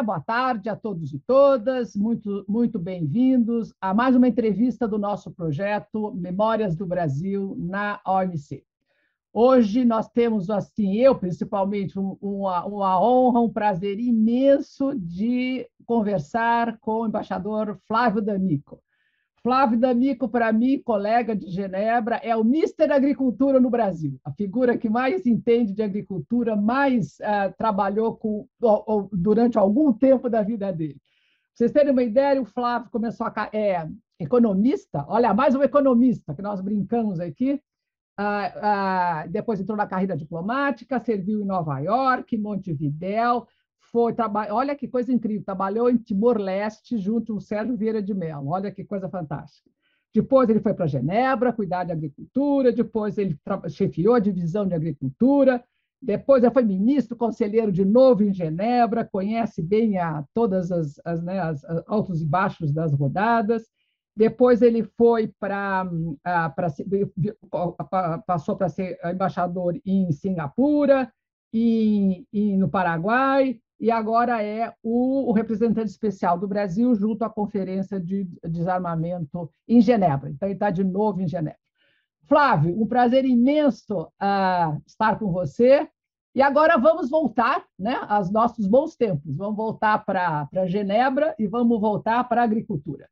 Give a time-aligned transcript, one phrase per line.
[0.00, 4.98] dia, boa tarde a todos e todas, muito, muito bem-vindos a mais uma entrevista do
[4.98, 8.64] nosso projeto Memórias do Brasil na OMC.
[9.32, 17.02] Hoje nós temos, assim, eu principalmente, uma, uma honra, um prazer imenso de conversar com
[17.02, 18.82] o embaixador Flávio D'Amico.
[19.42, 24.76] Flávio D'Amico, para mim, colega de Genebra, é o Mister Agricultura no Brasil, a figura
[24.76, 28.46] que mais entende de agricultura, mais uh, trabalhou com,
[29.12, 30.94] durante algum tempo da vida dele.
[30.94, 31.00] Pra
[31.54, 33.50] vocês terem uma ideia, o Flávio começou a...
[33.52, 33.88] É
[34.20, 37.58] economista, olha, mais um economista, que nós brincamos aqui,
[38.18, 38.52] ah,
[39.22, 43.46] ah, depois entrou na carreira diplomática, serviu em Nova York, Montevidéu,
[43.92, 44.14] foi
[44.50, 48.84] olha que coisa incrível, trabalhou em Timor-Leste junto com Sérgio Vieira de Mello, olha que
[48.84, 49.70] coisa fantástica.
[50.12, 55.62] Depois ele foi para Genebra cuidar de agricultura, depois ele chefiou a divisão de agricultura,
[56.02, 61.22] depois ele foi ministro, conselheiro de novo em Genebra, conhece bem a, todas as, as,
[61.22, 63.64] né, as altos e baixos das rodadas,
[64.16, 65.88] depois ele foi para
[66.24, 66.54] ah,
[68.26, 71.10] passou para ser embaixador em Singapura
[71.52, 77.30] e, e, no Paraguai e agora é o, o, representante especial do Brasil junto à
[77.30, 80.28] Conferência de Desarmamento em Genebra.
[80.28, 81.58] Então ele está de novo em Genebra.
[82.28, 85.88] Flávio, um prazer imenso uh, estar com você.
[86.34, 89.34] E agora vamos voltar né, aos nossos bons tempos.
[89.34, 93.08] Vamos voltar para Genebra e vamos voltar para a agricultura.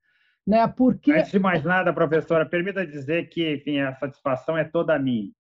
[0.47, 0.69] Né?
[0.69, 1.13] Porque...
[1.13, 5.33] Antes de mais nada, professora, permita dizer que enfim, a satisfação é toda minha.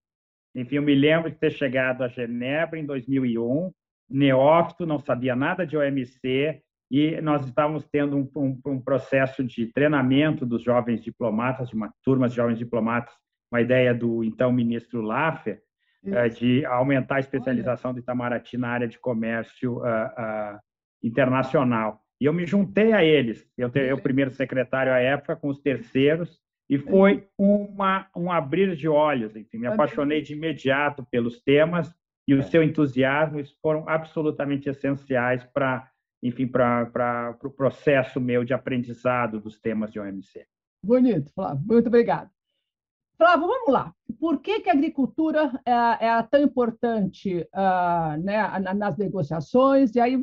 [0.54, 3.70] Enfim, eu me lembro de ter chegado a Genebra em 2001,
[4.08, 9.66] neófito, não sabia nada de OMC, e nós estávamos tendo um, um, um processo de
[9.66, 13.12] treinamento dos jovens diplomatas, de uma turma de jovens diplomatas,
[13.52, 15.60] uma ideia do então ministro Laffer,
[16.04, 20.58] uh, de aumentar a especialização do Itamaraty na área de comércio uh, uh,
[21.02, 22.00] internacional.
[22.20, 23.46] E eu me juntei a eles.
[23.56, 24.02] Eu, eu uhum.
[24.02, 29.36] primeiro secretário à época, com os terceiros, e foi uma, um abrir de olhos.
[29.36, 31.94] Enfim, me apaixonei de imediato pelos temas
[32.28, 32.42] e o é.
[32.42, 35.90] seu entusiasmo foram absolutamente essenciais para,
[36.22, 40.46] enfim, para, o processo meu de aprendizado dos temas de OMC.
[40.84, 41.64] Bonito, Flávio.
[41.66, 42.30] Muito obrigado.
[43.16, 43.94] Flávio, vamos lá.
[44.20, 49.94] Por que, que a agricultura é, é tão importante uh, né, nas negociações?
[49.96, 50.20] E aí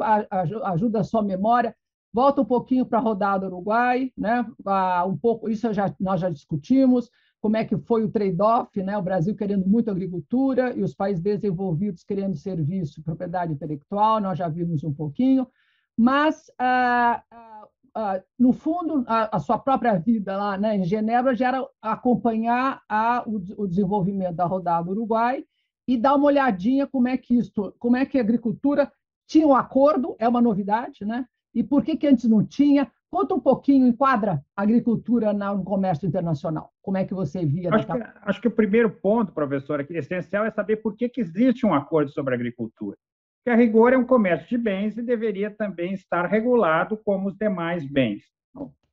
[0.62, 1.76] ajuda a sua memória.
[2.14, 4.46] Volta um pouquinho para a rodada Uruguai, né?
[4.66, 7.10] Ah, um pouco, isso já, nós já discutimos,
[7.46, 8.98] como é que foi o trade-off, né?
[8.98, 14.48] O Brasil querendo muito agricultura e os países desenvolvidos querendo serviço, propriedade intelectual, nós já
[14.50, 15.48] vimos um pouquinho,
[15.96, 21.36] mas ah, ah, ah no fundo a, a, sua própria vida lá, né, em Genebra
[21.36, 25.46] já era acompanhar a, o, o desenvolvimento da rodada Uruguai
[25.88, 28.92] e dar uma olhadinha como é que isso, como é que a agricultura
[29.28, 31.28] tinha um acordo, é uma novidade, né?
[31.54, 32.92] E por que, que antes não tinha?
[33.16, 36.74] Conta um pouquinho, enquadra a agricultura no comércio internacional.
[36.82, 37.74] Como é que você via?
[37.74, 41.08] Acho, que, acho que o primeiro ponto, professora, que é essencial é saber por que,
[41.08, 42.98] que existe um acordo sobre agricultura.
[43.46, 47.38] Que a rigor é um comércio de bens e deveria também estar regulado como os
[47.38, 48.26] demais bens.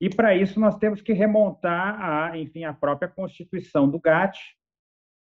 [0.00, 4.39] E para isso nós temos que remontar a, enfim, a própria Constituição do GATT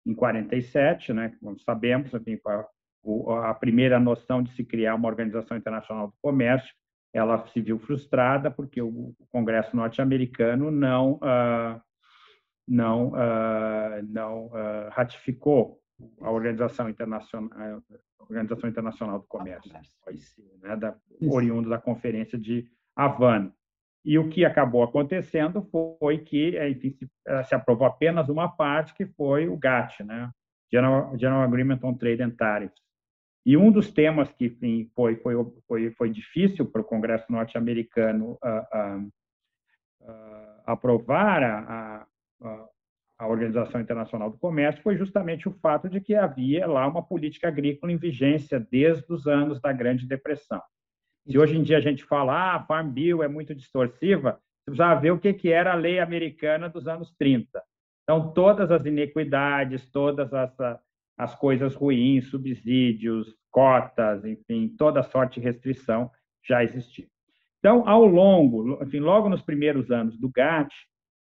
[0.05, 1.33] em 47, né?
[1.39, 6.75] Como sabemos, enfim, a, a primeira noção de se criar uma organização internacional do comércio
[7.13, 11.81] ela se viu frustrada porque o Congresso norte-americano não uh,
[12.67, 15.79] não uh, não uh, ratificou
[16.21, 17.81] a Organização Internacional
[18.19, 19.71] a Organização Internacional do Comércio,
[20.61, 20.95] né, da,
[21.29, 22.65] oriundo da Conferência de
[22.95, 23.53] Havana.
[24.05, 25.61] E o que acabou acontecendo
[25.99, 30.29] foi que, enfim, se, eh, se aprovou apenas uma parte, que foi o GATT, né?
[30.71, 32.81] General, General Agreement on Trade and Tariffs,
[33.45, 35.35] e um dos temas que enfim, foi, foi,
[35.67, 39.07] foi, foi difícil para o Congresso norte-americano uh, uh,
[40.01, 42.07] uh, aprovar a,
[42.41, 42.67] a,
[43.19, 47.49] a, Organização Internacional do Comércio foi justamente o fato de que havia lá uma política
[47.49, 50.61] agrícola em vigência desde os anos da Grande Depressão.
[51.27, 54.95] Se hoje em dia a gente fala, ah, Farm Bill é muito distorsiva, você já
[54.95, 57.61] vê o que, que era a lei americana dos anos 30.
[58.03, 60.53] Então, todas as inequidades, todas as
[61.17, 66.09] as coisas ruins, subsídios, cotas, enfim, toda sorte de restrição
[66.45, 67.07] já existia.
[67.59, 70.73] Então, ao longo, enfim, logo nos primeiros anos do GATT,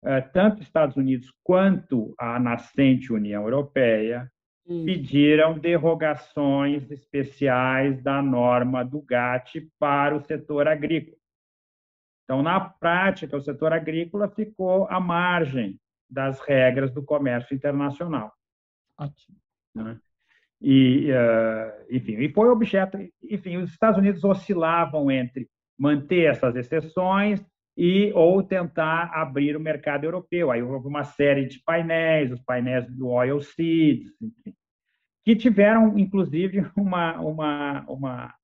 [0.04, 4.30] eh, tanto Estados Unidos quanto a nascente União Europeia
[4.66, 11.16] pediram derrogações especiais da norma do GATT para o setor agrícola.
[12.24, 15.80] Então, na prática, o setor agrícola ficou à margem
[16.10, 18.32] das regras do comércio internacional.
[18.98, 19.36] Ótimo.
[19.84, 19.98] Né?
[20.60, 27.44] E, uh, enfim, e foi objeto, enfim, os Estados Unidos oscilavam entre manter essas exceções
[27.76, 30.50] e ou tentar abrir o mercado europeu.
[30.50, 34.54] Aí houve uma série de painéis, os painéis do Oil Seeds, enfim,
[35.24, 38.34] que tiveram, inclusive, uma, uma, uma,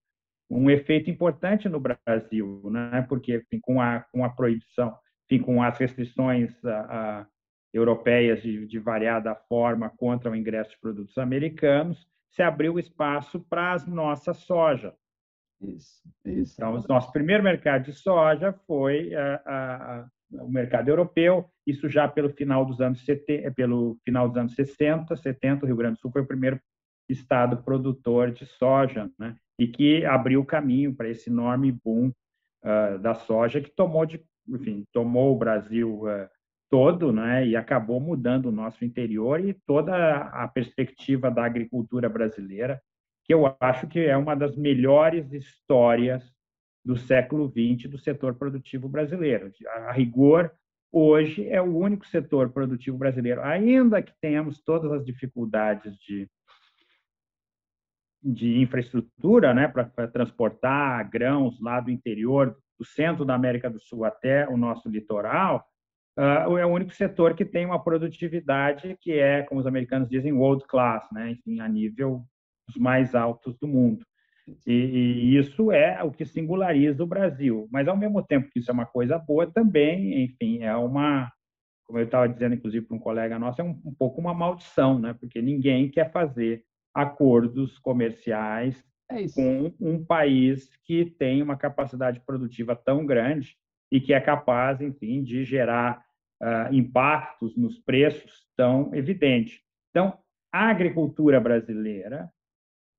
[0.50, 3.06] um efeito importante no Brasil, né?
[3.08, 4.94] porque enfim, com, a, com a proibição,
[5.24, 6.52] enfim, com as restrições
[7.72, 13.72] europeias de, de variada forma contra o ingresso de produtos americanos, se abriu espaço para
[13.72, 14.94] as nossas soja.
[15.60, 16.54] Isso, isso.
[16.56, 22.30] Então, o nosso primeiro mercado de soja foi a, o mercado europeu, isso já pelo
[22.30, 26.10] final dos anos 70, pelo final dos anos 60, 70, o Rio Grande do Sul
[26.10, 26.60] foi o primeiro
[27.08, 29.36] estado produtor de soja, né?
[29.58, 32.08] E que abriu o caminho para esse enorme boom
[32.64, 36.28] uh, da soja que tomou de, enfim, tomou o Brasil uh,
[36.72, 37.46] todo, né?
[37.46, 42.80] E acabou mudando o nosso interior e toda a perspectiva da agricultura brasileira,
[43.26, 46.24] que eu acho que é uma das melhores histórias
[46.82, 49.52] do século XX do setor produtivo brasileiro.
[49.86, 50.50] A rigor,
[50.90, 56.26] hoje é o único setor produtivo brasileiro, ainda que tenhamos todas as dificuldades de
[58.24, 64.04] de infraestrutura né, para transportar grãos lá do interior, do centro da América do Sul
[64.04, 65.66] até o nosso litoral,
[66.18, 70.32] uh, é o único setor que tem uma produtividade que é, como os americanos dizem,
[70.32, 72.24] world class, né, enfim, a nível
[72.68, 74.04] dos mais altos do mundo.
[74.66, 77.68] E, e, isso é o que singulariza o Brasil.
[77.70, 81.30] Mas, ao mesmo tempo que isso é uma coisa boa, também, enfim, é uma,
[81.84, 84.98] como eu estava dizendo, inclusive, para um colega nosso, é um, um pouco uma maldição,
[84.98, 85.14] né?
[85.14, 86.64] porque ninguém quer fazer
[86.94, 93.56] acordos comerciais é com um país que tem uma capacidade produtiva tão grande
[93.92, 96.02] e que é capaz, enfim, de gerar
[96.42, 99.60] uh, impactos nos preços tão evidentes.
[99.90, 100.18] Então,
[100.50, 102.28] a agricultura brasileira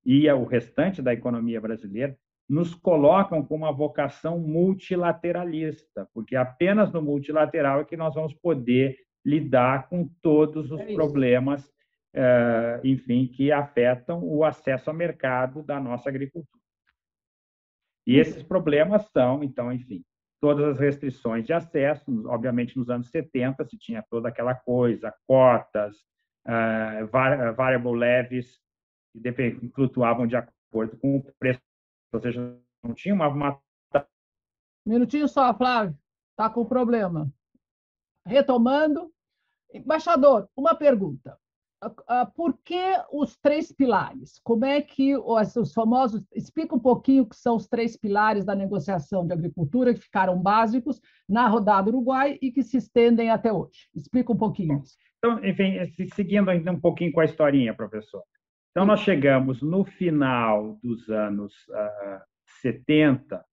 [0.06, 2.16] e o restante da economia brasileira
[2.48, 8.96] nos colocam com uma vocação multilateralista, porque apenas no multilateral é que nós vamos poder
[9.24, 11.68] lidar com todos os é problemas
[12.16, 16.62] eh, enfim, que afetam o acesso ao mercado da nossa agricultura.
[18.06, 20.04] E esses problemas são, então, enfim,
[20.44, 25.96] todas as restrições de acesso, obviamente nos anos 70 se tinha toda aquela coisa, cotas,
[26.46, 27.06] uh,
[27.56, 28.60] variable levies,
[29.14, 31.62] que flutuavam de acordo com o preço,
[32.12, 33.28] ou seja, não tinha uma...
[33.28, 33.58] uma...
[34.84, 35.96] Minutinho só, Flávio,
[36.32, 37.32] está com problema.
[38.26, 39.10] Retomando,
[39.72, 41.38] embaixador, uma pergunta.
[42.06, 42.82] Ah, por que
[43.12, 44.40] os três pilares?
[44.42, 46.24] Como é que os famosos.
[46.34, 50.40] Explica um pouquinho o que são os três pilares da negociação de agricultura que ficaram
[50.40, 53.88] básicos na rodada Uruguai e que se estendem até hoje.
[53.94, 54.96] Explica um pouquinho isso.
[55.18, 55.78] Então, enfim,
[56.14, 58.22] seguindo ainda um pouquinho com a historinha, professor.
[58.70, 62.20] Então, nós chegamos no final dos anos uh,
[62.60, 63.44] 70,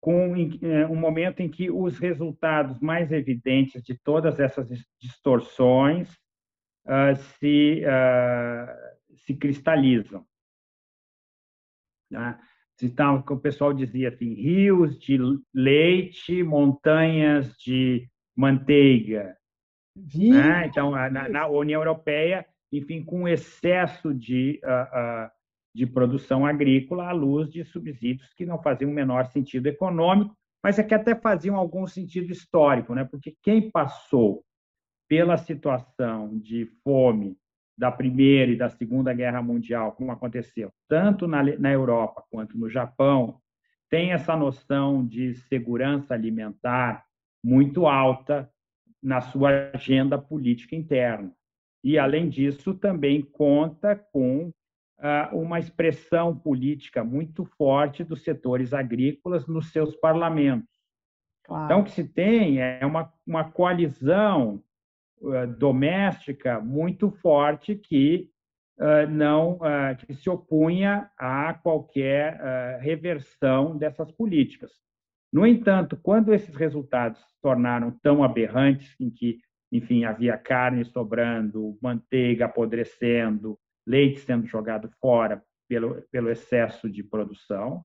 [0.00, 4.68] com eh, um momento em que os resultados mais evidentes de todas essas
[5.00, 6.08] distorções
[6.86, 10.24] uh, se, uh, se cristalizam.
[12.10, 12.38] Né?
[12.82, 15.18] Então, o pessoal dizia assim, rios de
[15.54, 19.36] leite, montanhas de manteiga.
[19.96, 20.66] Né?
[20.66, 25.30] Então, na, na, União Europeia, enfim, com excesso de, uh,
[25.74, 30.78] de produção agrícola à luz de subsídios que não faziam o menor sentido econômico, mas
[30.78, 33.04] é que até faziam algum sentido histórico, né?
[33.04, 34.42] porque quem passou
[35.10, 37.36] pela situação de fome
[37.76, 42.70] da Primeira e da Segunda Guerra Mundial, como aconteceu tanto na, na Europa quanto no
[42.70, 43.40] Japão,
[43.90, 47.04] tem essa noção de segurança alimentar
[47.42, 48.48] muito alta
[49.02, 51.32] na sua agenda política interna.
[51.82, 54.52] E, além disso, também conta com
[55.00, 60.68] uh, uma expressão política muito forte dos setores agrícolas nos seus parlamentos.
[61.44, 61.64] Claro.
[61.64, 64.62] Então, o que se tem é uma, uma coalizão
[65.58, 68.30] doméstica muito forte que
[68.78, 74.70] uh, não uh, que se opunha a qualquer reversão dessas políticas.
[75.32, 79.38] No entanto, quando esses resultados se tornaram tão aberrantes, em que,
[79.70, 87.84] enfim, havia carne sobrando, manteiga apodrecendo, leite sendo jogado fora pelo, pelo excesso de produção,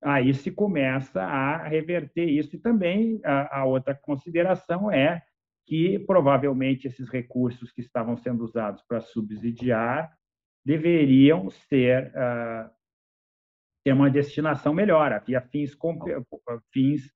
[0.00, 2.54] aí se começa a reverter isso.
[2.54, 5.20] E também a, a outra consideração é
[5.66, 10.12] que provavelmente esses recursos que estavam sendo usados para subsidiar
[10.64, 12.70] deveriam ser uh,
[13.84, 15.76] ter uma destinação melhor, havia fins,
[16.72, 17.06] fins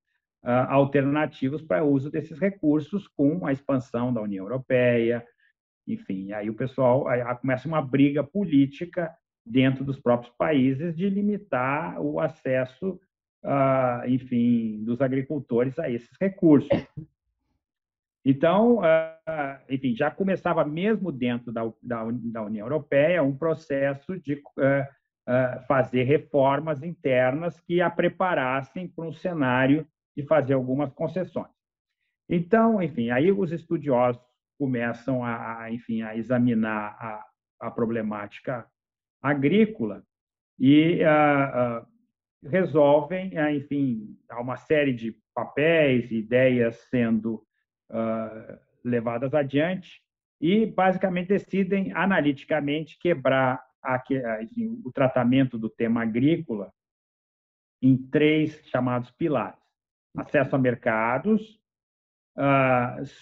[0.45, 5.27] uh, alternativos para o uso desses recursos com a expansão da União Europeia,
[5.87, 9.11] enfim, aí o pessoal aí começa uma briga política
[9.45, 13.01] dentro dos próprios países de limitar o acesso
[13.45, 16.69] uh, enfim, dos agricultores a esses recursos.
[18.31, 25.67] Então, uh, enfim, já começava mesmo dentro da, da, União Europeia um processo de uh,
[25.67, 31.49] fazer reformas internas que a preparassem para um cenário de fazer algumas concessões.
[32.29, 34.21] Então, enfim, aí os estudiosos
[34.59, 37.25] começam a, enfim, a examinar a,
[37.63, 38.67] a problemática
[39.23, 40.05] agrícola
[40.61, 41.87] e uh, uh,
[42.47, 47.48] resolvem, uh, enfim, uma série de papéis, ideias sendo
[48.85, 50.03] levadas adiante
[50.41, 54.03] e basicamente decidem analiticamente quebrar a,
[54.43, 56.73] enfim, o tratamento do tema agrícola
[57.83, 59.61] em três chamados pilares:
[60.17, 61.61] acesso a mercados,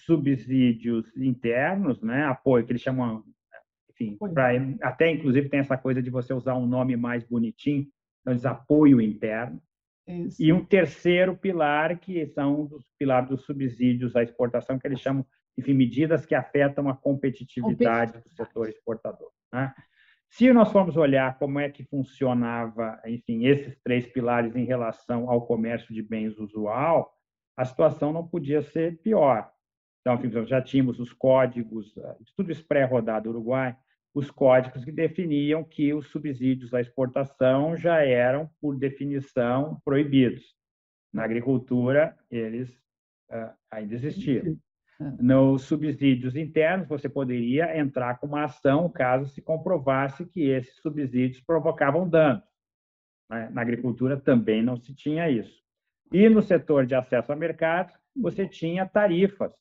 [0.04, 3.24] subsídios internos, né, apoio que eles chamam
[3.90, 4.50] enfim, pra,
[4.82, 7.86] até inclusive tem essa coisa de você usar um nome mais bonitinho,
[8.20, 9.60] então diz apoio interno.
[10.06, 10.42] Isso.
[10.42, 15.26] E um terceiro pilar, que são os pilares dos subsídios à exportação, que eles chamam,
[15.58, 19.30] enfim, medidas que afetam a competitividade do setor exportador.
[19.52, 19.74] Né?
[20.30, 25.46] Se nós formos olhar como é que funcionava, enfim, esses três pilares em relação ao
[25.46, 27.12] comércio de bens usual,
[27.56, 29.50] a situação não podia ser pior.
[30.00, 31.92] Então, enfim, já tínhamos os códigos,
[32.36, 33.76] tudo isso pré-rodado Uruguai,
[34.16, 40.56] os códigos que definiam que os subsídios à exportação já eram, por definição, proibidos.
[41.12, 42.70] Na agricultura, eles
[43.30, 44.56] uh, ainda existiam.
[45.20, 51.42] Nos subsídios internos, você poderia entrar com uma ação caso se comprovasse que esses subsídios
[51.42, 52.42] provocavam danos.
[53.28, 53.50] Né?
[53.50, 55.62] Na agricultura também não se tinha isso.
[56.10, 59.52] E no setor de acesso a mercados, você tinha tarifas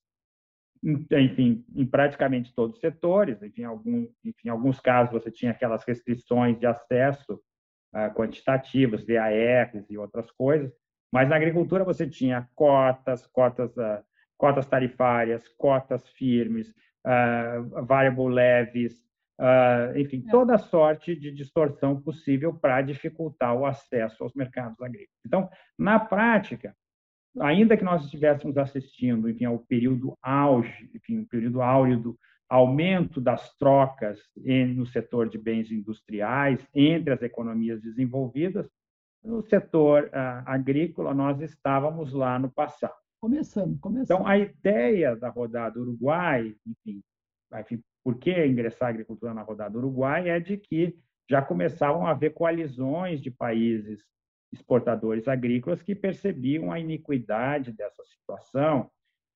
[0.83, 5.83] enfim, em praticamente todos os setores, enfim, algum, enfim, em alguns casos você tinha aquelas
[5.83, 7.33] restrições de acesso
[7.93, 10.71] uh, quantitativas, VARs e outras coisas,
[11.11, 14.03] mas na agricultura você tinha cotas, cotas, uh,
[14.37, 16.69] cotas tarifárias, cotas firmes,
[17.05, 19.05] uh, variable levies,
[19.97, 20.31] enfim, é.
[20.31, 25.19] toda sorte de distorção possível para dificultar o acesso aos mercados agrícolas.
[25.25, 26.73] Então, na prática,
[27.39, 33.19] ainda que nós estivéssemos assistindo, enfim, ao período auge, enfim, o período áureo do aumento
[33.19, 34.19] das trocas
[34.75, 38.69] no setor de bens industriais entre as economias desenvolvidas,
[39.23, 42.93] no setor ah, agrícola nós estávamos lá no passado.
[43.19, 44.19] Começando, começando.
[44.19, 47.01] Então, a ideia da rodada Uruguai, enfim,
[47.59, 50.95] enfim, por que ingressar a agricultura na rodada Uruguai, é de que
[51.27, 54.03] já começavam a haver coalizões de países
[54.53, 58.89] exportadores agrícolas que percebiam a iniquidade dessa situação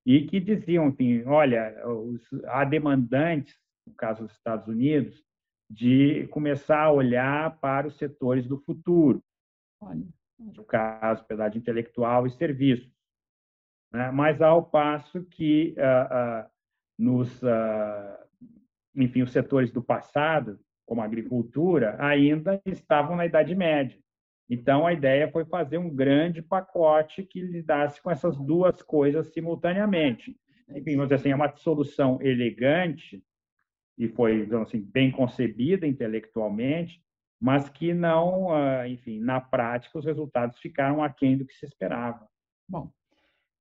[0.06, 5.24] e que diziam, enfim, olha, os, há demandantes, no caso dos Estados Unidos,
[5.70, 9.22] de começar a olhar para os setores do futuro,
[10.39, 12.89] no caso, pedaço intelectual e serviços.
[13.92, 14.10] Né?
[14.12, 16.50] Mas ao passo que uh, uh,
[16.98, 18.28] nos, uh,
[18.96, 24.00] enfim, os setores do passado, como a agricultura, ainda estavam na Idade Média.
[24.50, 30.36] Então, a ideia foi fazer um grande pacote que lidasse com essas duas coisas simultaneamente.
[30.70, 33.24] Enfim, vamos dizer assim, é uma solução elegante
[33.98, 37.03] e foi, assim, bem concebida intelectualmente,
[37.39, 42.27] mas que não, ah, enfim, na prática, os resultados ficaram aquém do que se esperava.
[42.68, 42.91] Bom,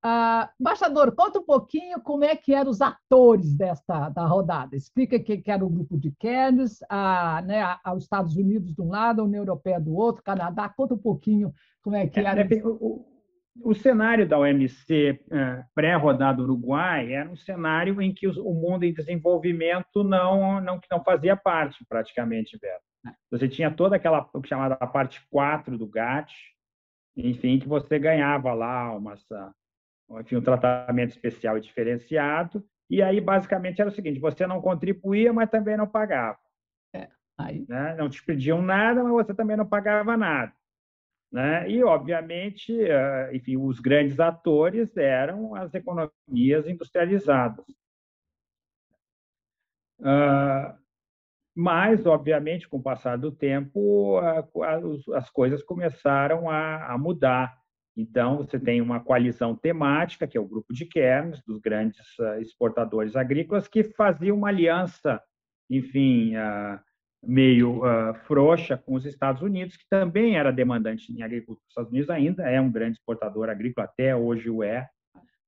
[0.03, 4.77] ah, embaixador, conta um pouquinho como é que eram os atores desta da rodada.
[4.77, 8.81] Explica que, que era o grupo de Keynes, a, né, a, os Estados Unidos de
[8.81, 10.69] um lado, a União Europeia do outro, Canadá.
[10.69, 11.53] Conta um pouquinho
[11.83, 12.43] como é que era.
[12.43, 13.05] É, o,
[13.61, 18.95] o, cenário da OMC é, pré-rodada Uruguai era um cenário em que o mundo em
[18.95, 22.85] desenvolvimento não, não, não fazia parte, praticamente, Beto.
[23.05, 23.11] É.
[23.33, 26.33] Você tinha toda aquela chamada parte 4 do GATT,
[27.17, 29.21] enfim, que você ganhava lá umas
[30.21, 32.65] enfim, um tratamento especial e diferenciado.
[32.89, 36.39] E aí, basicamente, era o seguinte: você não contribuía, mas também não pagava.
[36.95, 37.67] É, aí...
[37.69, 37.95] né?
[37.97, 40.53] Não te pediam nada, mas você também não pagava nada.
[41.31, 41.71] Né?
[41.71, 47.67] E, obviamente, eh, enfim, os grandes atores eram as economias industrializadas.
[50.03, 50.79] Ah,
[51.55, 54.19] mas, obviamente, com o passar do tempo,
[55.15, 57.58] as coisas começaram a mudar.
[57.99, 62.41] Então, você tem uma coalizão temática, que é o grupo de Cairns, dos grandes ah,
[62.41, 65.21] exportadores agrícolas, que fazia uma aliança,
[65.69, 66.81] enfim, ah,
[67.21, 71.65] meio ah, frouxa com os Estados Unidos, que também era demandante em agricultura.
[71.67, 74.89] Os Estados Unidos ainda é um grande exportador agrícola, até hoje o é,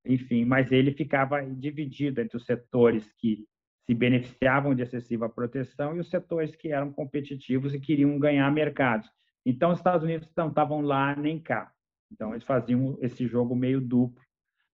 [0.04, 3.47] enfim, mas ele ficava dividido entre os setores que
[3.87, 9.09] se beneficiavam de excessiva proteção e os setores que eram competitivos e queriam ganhar mercados.
[9.47, 11.71] Então, os Estados Unidos não estavam lá nem cá.
[12.12, 14.23] Então, eles faziam esse jogo meio duplo.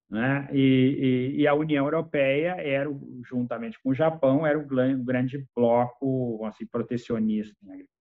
[0.09, 0.49] Né?
[0.53, 2.89] E, e, e, a União Europeia era,
[3.29, 4.65] juntamente com o Japão, era o
[5.05, 7.97] grande bloco assim, protecionista agricultura.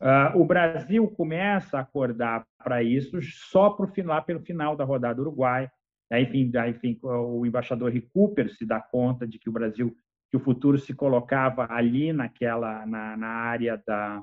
[0.00, 5.20] Uh, o Brasil começa a acordar para isso só pro final, pelo final da rodada
[5.20, 5.68] Uruguai.
[6.10, 9.96] Aí, enfim, aí, enfim, o embaixador Recupero se dá conta de que o Brasil,
[10.30, 14.22] que o futuro se colocava ali naquela na, na área da,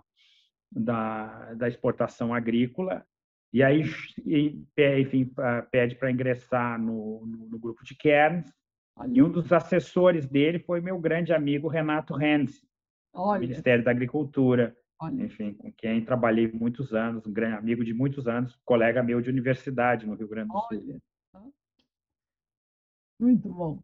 [0.72, 3.06] da, da exportação agrícola
[3.54, 3.84] e aí,
[4.26, 5.32] enfim,
[5.72, 8.52] pede para ingressar no, no, no, grupo de Cairns.
[9.12, 12.62] E um dos assessores dele foi meu grande amigo Renato Renz,
[13.14, 14.76] do Ministério da Agricultura.
[15.02, 15.24] Olha.
[15.24, 19.30] Enfim, com quem trabalhei muitos anos, um grande amigo de muitos anos, colega meu de
[19.30, 21.02] universidade no Rio Grande do Sul.
[21.34, 21.52] Olha.
[23.20, 23.82] Muito bom.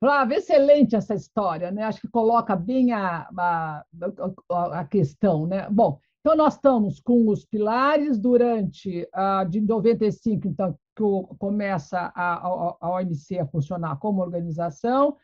[0.00, 1.82] Flávio, excelente essa história, né?
[1.82, 3.84] Acho que coloca bem a, a,
[4.50, 5.68] a, questão, né?
[5.70, 11.02] Bom, então nós estamos com os pilares durante a de 95, então que
[11.38, 12.34] começa a,
[12.80, 15.16] a, OMC a funcionar como organização,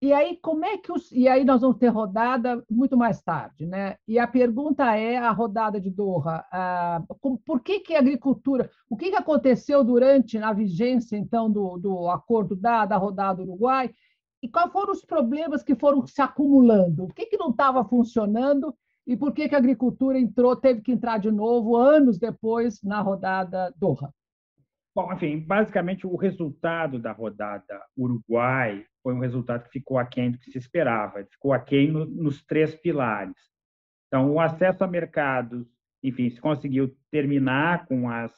[0.00, 1.10] e aí, como é que os.
[1.10, 3.96] E aí nós vamos ter rodada muito mais tarde, né?
[4.06, 6.44] E a pergunta é a rodada de Doha.
[6.52, 7.02] Ah,
[7.46, 8.70] por que, que a agricultura.
[8.90, 13.90] O que, que aconteceu durante a vigência, então, do, do acordo da, da rodada Uruguai?
[14.42, 17.04] E quais foram os problemas que foram se acumulando?
[17.04, 18.74] O que, que não estava funcionando
[19.06, 23.00] e por que, que a agricultura entrou, teve que entrar de novo anos depois na
[23.00, 24.12] rodada Doha?
[24.94, 30.38] Bom, enfim, basicamente o resultado da rodada Uruguai foi um resultado que ficou aquém do
[30.38, 33.36] que se esperava, ficou aquém no, nos três pilares.
[34.08, 35.66] Então, o acesso a mercados,
[36.02, 38.32] enfim, se conseguiu terminar com as,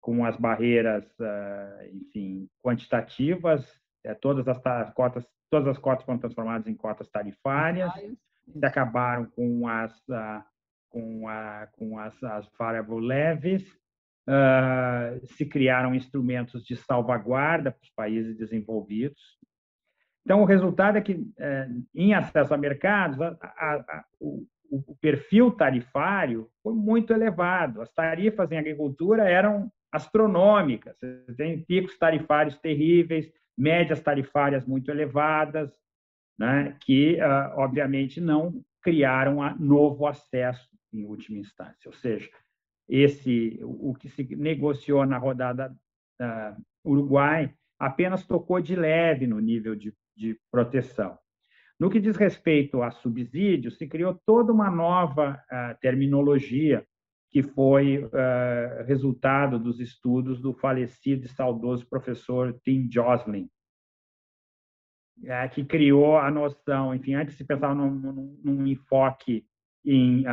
[0.00, 3.68] com as barreiras, uh, enfim, quantitativas,
[4.06, 7.92] uh, todas as cotas, todas as cotas foram transformadas em cotas tarifárias,
[8.48, 10.44] se acabaram com as ah,
[10.88, 13.62] com, a, com as, as variable levies,
[15.24, 19.36] se criaram instrumentos de salvaguarda para os países desenvolvidos,
[20.26, 24.96] então, o resultado é que, é, em acesso a mercados, a, a, a, o, o,
[25.00, 27.80] perfil tarifário foi muito elevado.
[27.80, 30.96] As tarifas em agricultura eram astronômicas.
[30.98, 35.70] Você tem picos tarifários terríveis, médias tarifárias muito elevadas,
[36.38, 41.88] né, que, ah, obviamente, não criaram novo acesso em última instância.
[41.88, 42.28] Ou seja,
[42.88, 45.74] esse o que se negociou na rodada
[46.20, 51.18] uh, Uruguai apenas tocou de leve no nível de de proteção.
[51.78, 56.86] No que diz respeito a subsídios, se criou toda uma nova uh, terminologia
[57.30, 63.50] que foi uh, resultado dos estudos do falecido e saudoso professor Tim Joslin,
[65.22, 69.46] uh, que criou a noção, enfim, antes se pensava num, num, num enfoque
[69.84, 70.24] em,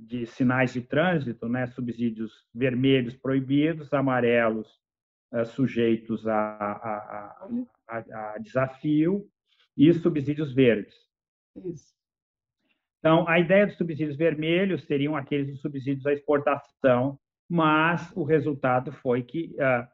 [0.00, 4.80] de sinais de trânsito, né, subsídios vermelhos proibidos, amarelos
[5.54, 7.48] sujeitos a, a,
[7.88, 9.24] a, a, desafio
[9.76, 10.94] e subsídios verdes.
[11.64, 11.94] Isso.
[13.00, 19.22] Então, a ideia dos subsídios vermelhos seriam aqueles subsídios à exportação, mas o resultado foi
[19.22, 19.88] que uh,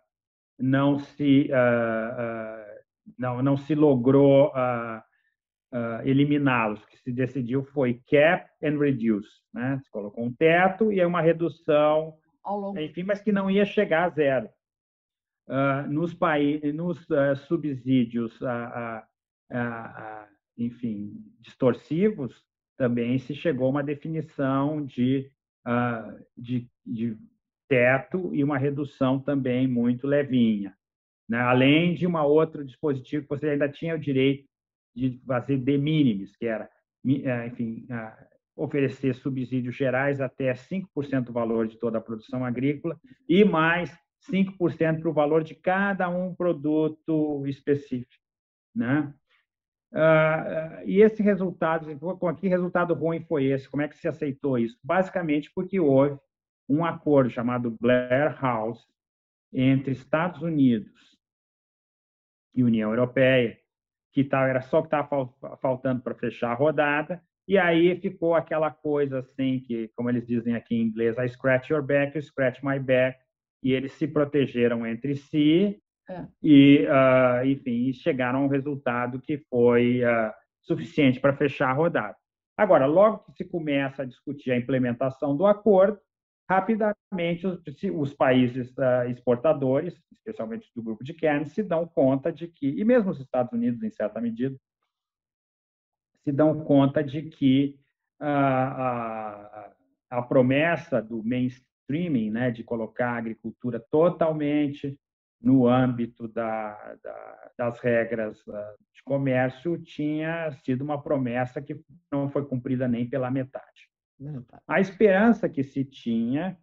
[0.58, 2.65] não se uh, uh,
[3.18, 4.52] não não se logrou
[6.04, 6.82] eliminá-los.
[6.82, 9.78] O que se decidiu foi cap and reduce, né?
[9.84, 12.16] Se colocou um teto e uma redução,
[12.78, 14.48] enfim, mas que não ia chegar a zero
[15.48, 19.02] uh, nos, países, nos uh, subsídios, uh,
[20.56, 22.44] enfim, distorsivos,
[22.76, 25.30] também se chegou a uma definição de,
[26.36, 27.16] de, de,
[27.68, 30.74] teto e uma redução também muito levinha.
[31.28, 31.38] Né?
[31.38, 34.48] Além de uma outro dispositivo que você ainda tinha o direito
[34.94, 36.70] de fazer de minimis, que era,
[37.46, 37.86] enfim,
[38.56, 43.96] oferecer subsídios gerais até 5% do valor de toda a produção agrícola e mais
[44.30, 48.22] 5% para o valor de cada um produto específico.
[48.74, 49.12] Né?
[49.92, 53.68] Uh, e esse resultado, com que resultado ruim foi esse?
[53.68, 54.78] Como é que se aceitou isso?
[54.82, 56.18] Basicamente porque houve
[56.68, 58.84] um acordo chamado Blair House
[59.52, 61.15] entre Estados Unidos
[62.56, 63.56] e União Europeia,
[64.12, 65.28] que tá, era só que estava
[65.60, 70.56] faltando para fechar a rodada, e aí ficou aquela coisa assim que, como eles dizem
[70.56, 73.18] aqui em inglês, I scratch your back, you scratch my back,
[73.62, 76.24] e eles se protegeram entre si é.
[76.42, 82.16] e, uh, enfim, chegaram a um resultado que foi uh, suficiente para fechar a rodada.
[82.56, 85.98] Agora, logo que se começa a discutir a implementação do acordo,
[86.48, 87.46] rapidamente
[87.92, 92.84] os, países uh, exportadores, especialmente do grupo de Cairns, se dão conta de que, e
[92.84, 94.56] mesmo os Estados Unidos, em certa medida,
[96.22, 97.78] se dão conta de que
[98.18, 99.70] a,
[100.10, 104.98] a, a promessa do mainstream mainstreaming, né, de colocar a agricultura totalmente
[105.40, 111.80] no âmbito da, da, das regras ah, de comércio, tinha sido uma promessa que
[112.10, 113.88] não foi cumprida nem pela metade.
[114.66, 116.58] A esperança que se tinha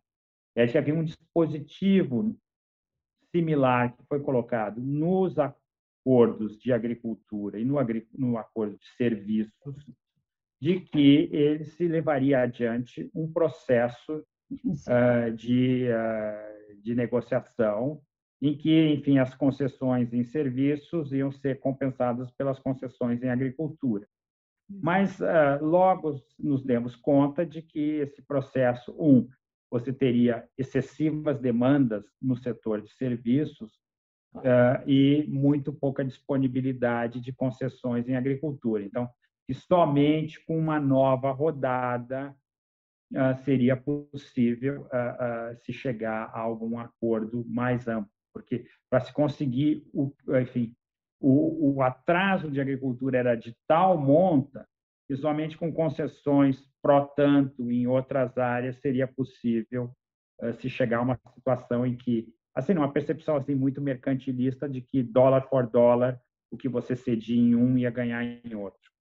[0.55, 2.35] é que havia um dispositivo
[3.31, 7.75] similar que foi colocado nos acordos de agricultura e no,
[8.17, 9.75] no acordo de serviços,
[10.61, 18.01] de que ele se levaria adiante um processo uh, de, uh, de negociação
[18.41, 24.05] em que, enfim, as concessões em serviços iam ser compensadas pelas concessões em agricultura.
[24.81, 29.27] Mas uh, logo nos demos conta de que esse processo, um,
[29.71, 33.71] você teria excessivas demandas no setor de serviços
[34.35, 38.83] uh, e muito pouca disponibilidade de concessões em agricultura.
[38.83, 39.09] Então,
[39.51, 42.35] somente com uma nova rodada
[43.11, 44.87] uh, seria possível
[45.63, 50.75] se chegar a algum acordo mais amplo porque para se conseguir o, enfim,
[51.25, 54.67] o, o, atraso de agricultura era de tal monta
[55.07, 59.89] que somente com concessões pro tanto em outras áreas seria possível
[60.41, 64.81] uh, se chegar a uma situação em que, assim, uma percepção assim muito mercantilista de
[64.81, 66.19] que dólar por dólar
[66.51, 68.91] o que você cedia em um ia ganhar em outro.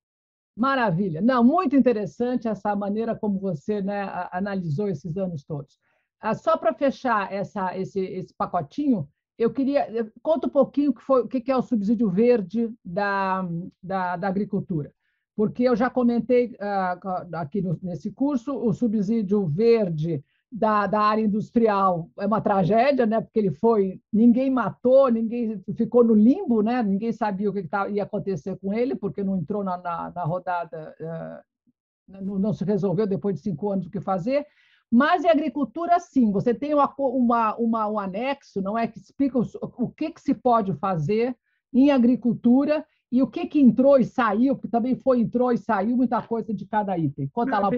[0.56, 1.20] Maravilha.
[1.20, 5.76] Não, muito interessante essa maneira como você né, analisou esses anos todos.
[6.20, 9.08] Ah, só para fechar essa, esse, esse pacotinho,
[9.42, 10.10] eu queria.
[10.22, 13.46] Conta um pouquinho o que, foi, o que é o subsídio verde da,
[13.82, 14.92] da, da agricultura.
[15.34, 21.22] Porque eu já comentei uh, aqui no, nesse curso, o subsídio verde da, da área
[21.22, 23.20] industrial é uma tragédia, né?
[23.20, 24.00] porque ele foi.
[24.12, 26.82] Ninguém matou, ninguém ficou no limbo, né?
[26.82, 30.94] ninguém sabia o que ia acontecer com ele, porque não entrou na, na, na rodada,
[31.00, 34.46] uh, não, não se resolveu depois de cinco anos o que fazer.
[34.92, 39.38] Mas em agricultura, sim, você tem uma, uma, uma, um anexo, não é que explica
[39.38, 39.42] o,
[39.78, 41.34] o que, que se pode fazer
[41.72, 45.96] em agricultura e o que, que entrou e saiu, porque também foi entrou e saiu
[45.96, 47.26] muita coisa de cada item.
[47.28, 47.70] Conta lá.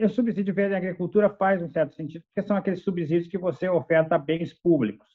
[0.00, 3.68] O subsídio verde em agricultura faz um certo sentido, porque são aqueles subsídios que você
[3.68, 5.06] oferta bens públicos.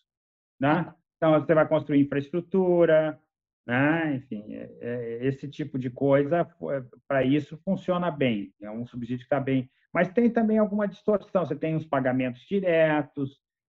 [0.58, 0.94] Né?
[1.18, 3.20] Então, você vai construir infraestrutura,
[3.70, 4.16] né?
[4.16, 6.48] enfim, é, é, esse tipo de coisa,
[7.08, 8.54] para isso funciona bem.
[8.62, 11.46] É um subsídio que está bem mas tem também alguma distorção.
[11.46, 13.32] Você tem os pagamentos diretos,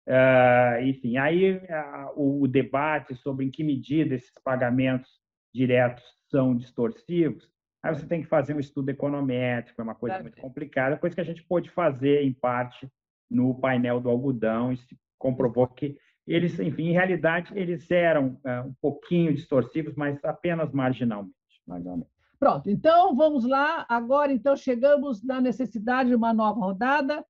[0.08, 5.10] uh, enfim, aí uh, o, o, debate sobre em que medida esses pagamentos
[5.54, 7.50] diretos são distorsivos,
[7.84, 11.22] aí você tem que fazer um estudo econométrico, é uma coisa muito complicada, coisa que
[11.22, 12.90] a gente pôde fazer, em parte,
[13.30, 15.98] no painel do algodão, e se comprovou que
[16.34, 21.34] eles, enfim, em realidade, eles eram uh, um pouquinho distorsivos, mas apenas marginalmente.
[21.68, 22.10] marginalmente.
[22.40, 23.86] Pronto, então vamos lá.
[23.88, 27.26] Agora, então, chegamos na necessidade de uma nova rodada.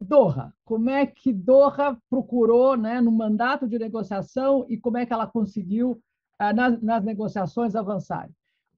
[0.00, 5.12] Doha, como é que Doha procurou né, no mandato de negociação e como é que
[5.12, 6.00] ela conseguiu,
[6.38, 8.30] ah, nas, nas negociações, avançar?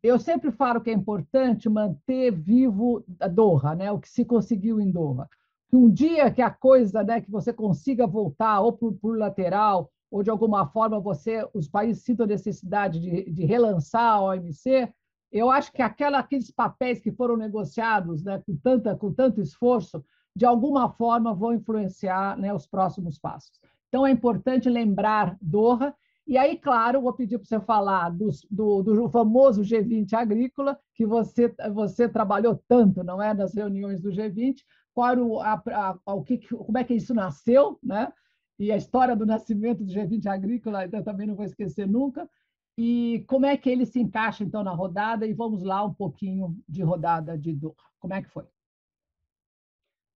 [0.02, 4.80] Eu sempre falo que é importante manter vivo a Doha, né, o que se conseguiu
[4.80, 5.28] em Doha.
[5.70, 9.90] Que um dia que a coisa, né, que você consiga voltar ou por, por lateral
[10.10, 14.92] ou de alguma forma você, os países sintam necessidade de, de relançar a OMC,
[15.30, 20.04] eu acho que aquela, aqueles papéis que foram negociados né, com, tanta, com tanto esforço,
[20.34, 23.60] de alguma forma vão influenciar né, os próximos passos.
[23.88, 25.94] Então, é importante lembrar Doha.
[26.26, 31.04] E aí, claro, vou pedir para você falar do, do, do, famoso G20 agrícola, que
[31.04, 34.58] você, você trabalhou tanto, não é, nas reuniões do G20.
[34.94, 35.62] Qual a,
[36.06, 38.12] a, o que, como é que isso nasceu, né?
[38.58, 42.28] E a história do nascimento do G20 agrícola, eu também não vou esquecer nunca.
[42.76, 45.26] E como é que ele se encaixa, então, na rodada?
[45.26, 47.74] E vamos lá um pouquinho de rodada de Doha.
[47.98, 48.44] Como é que foi?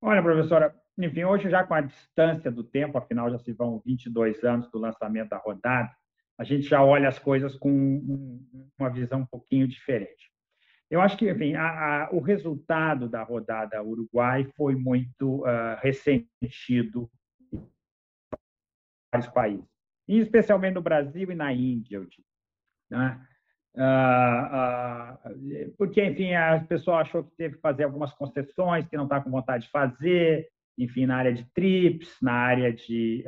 [0.02, 4.44] Olha, professora, enfim, hoje já com a distância do tempo, afinal já se vão 22
[4.44, 5.90] anos do lançamento da rodada,
[6.38, 8.42] a gente já olha as coisas com
[8.78, 10.33] uma visão um pouquinho diferente.
[10.94, 17.10] Eu acho que, enfim, a, a, o resultado da rodada Uruguai foi muito uh, ressentido
[17.52, 17.60] em
[19.12, 19.66] vários países,
[20.06, 22.22] e especialmente no Brasil e na Índia, eu digo.
[22.88, 23.20] Né?
[23.76, 25.30] Ah, ah,
[25.76, 29.32] porque, enfim, as pessoas achou que teve que fazer algumas concessões que não está com
[29.32, 33.24] vontade de fazer, enfim, na área de TRIPS, na área de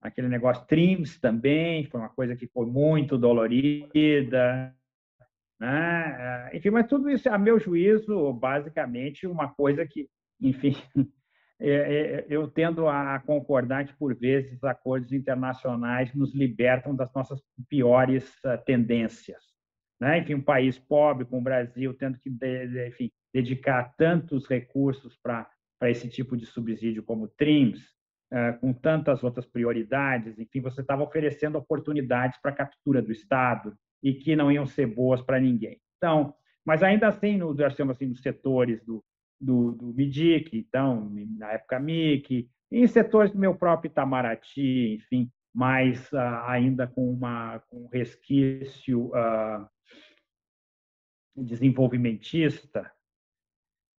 [0.00, 4.74] aquele negócio TRIMS também, foi uma coisa que foi muito dolorida,
[5.62, 6.50] né?
[6.52, 10.08] enfim, mas tudo isso, a meu juízo, basicamente, uma coisa que,
[10.40, 10.74] enfim,
[11.60, 17.40] é, é, eu tendo a concordar que, por vezes, acordos internacionais nos libertam das nossas
[17.68, 19.40] piores ah, tendências.
[20.00, 20.18] Né?
[20.18, 22.28] Enfim, um país pobre como o Brasil, tendo que
[22.88, 25.48] enfim, dedicar tantos recursos para
[25.82, 27.80] esse tipo de subsídio como TRIMS,
[28.32, 33.72] uh, com tantas outras prioridades, enfim, você estava oferecendo oportunidades para a captura do Estado
[34.02, 35.80] e que não iam ser boas para ninguém.
[35.96, 36.34] Então,
[36.64, 39.04] mas ainda assim, no, assim, nos setores do,
[39.40, 46.10] do, do MIDIC, então, na época MIC, em setores do meu próprio Itamaraty, enfim, mas
[46.12, 49.68] uh, ainda com, uma, com um resquício uh,
[51.36, 52.90] desenvolvimentista.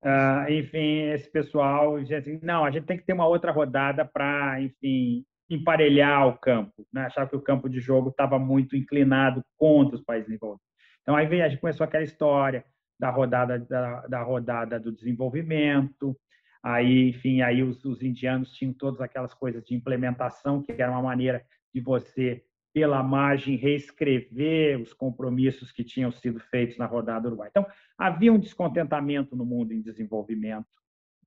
[0.04, 4.04] Uh, enfim, esse pessoal dizia assim, não, a gente tem que ter uma outra rodada
[4.04, 7.06] para, enfim, emparelhar o campo, né?
[7.06, 10.66] achava que o campo de jogo estava muito inclinado contra os países desenvolvidos.
[11.02, 12.64] Então, aí a gente começou aquela história
[13.00, 16.18] da rodada, da, da rodada do desenvolvimento,
[16.64, 21.02] aí, enfim, aí os, os indianos tinham todas aquelas coisas de implementação, que era uma
[21.02, 27.50] maneira de você, pela margem, reescrever os compromissos que tinham sido feitos na rodada Uruguai.
[27.50, 27.66] Então,
[27.98, 30.68] havia um descontentamento no mundo em desenvolvimento,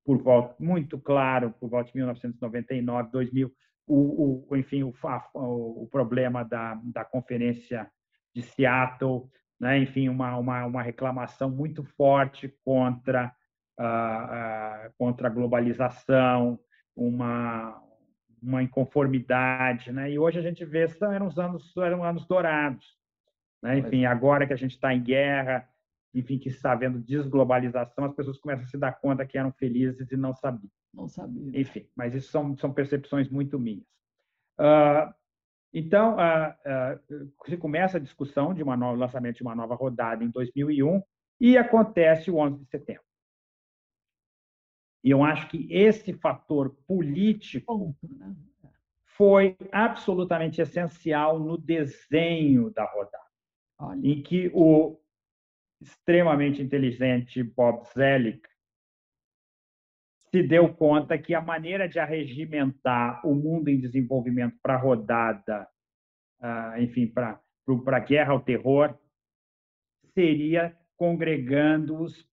[0.04, 3.52] por volta, muito claro, por volta de 1999, 2000,
[3.86, 4.92] o, o enfim, o,
[5.34, 7.88] o problema da, da conferência
[8.34, 9.78] de Seattle, né?
[9.78, 13.32] enfim, uma, uma, uma reclamação muito forte contra,
[13.78, 16.58] uh, uh, contra a globalização,
[16.94, 17.82] uma,
[18.42, 19.92] uma inconformidade.
[19.92, 20.10] Né?
[20.12, 22.96] E hoje a gente vê que eram os anos, eram anos dourados.
[23.62, 23.78] Né?
[23.78, 25.68] Enfim, agora que a gente está em guerra,
[26.16, 30.10] enfim, que está havendo desglobalização, as pessoas começam a se dar conta que eram felizes
[30.10, 30.70] e não sabiam.
[30.92, 31.54] Não sabiam.
[31.54, 33.84] Enfim, mas isso são, são percepções muito minhas.
[34.58, 35.12] Uh,
[35.74, 40.30] então, uh, uh, se começa a discussão de nova, lançamento de uma nova rodada em
[40.30, 41.02] 2001
[41.38, 43.02] e acontece o 11 de setembro.
[45.04, 48.34] E eu acho que esse fator político né?
[49.04, 53.22] foi absolutamente essencial no desenho da rodada,
[53.78, 54.00] Olha.
[54.02, 54.98] em que o
[55.80, 58.40] extremamente inteligente Bob Zelig
[60.30, 65.68] se deu conta que a maneira de arregimentar o mundo em desenvolvimento para rodada,
[66.40, 67.40] ah, enfim, para
[67.86, 68.98] a guerra ao terror,
[70.14, 72.28] seria congregando-os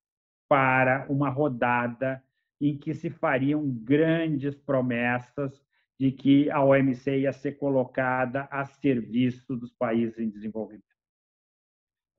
[0.48, 2.24] para uma rodada
[2.60, 5.62] em que se fariam grandes promessas
[6.00, 10.93] de que a OMC ia ser colocada a serviço dos países em desenvolvimento.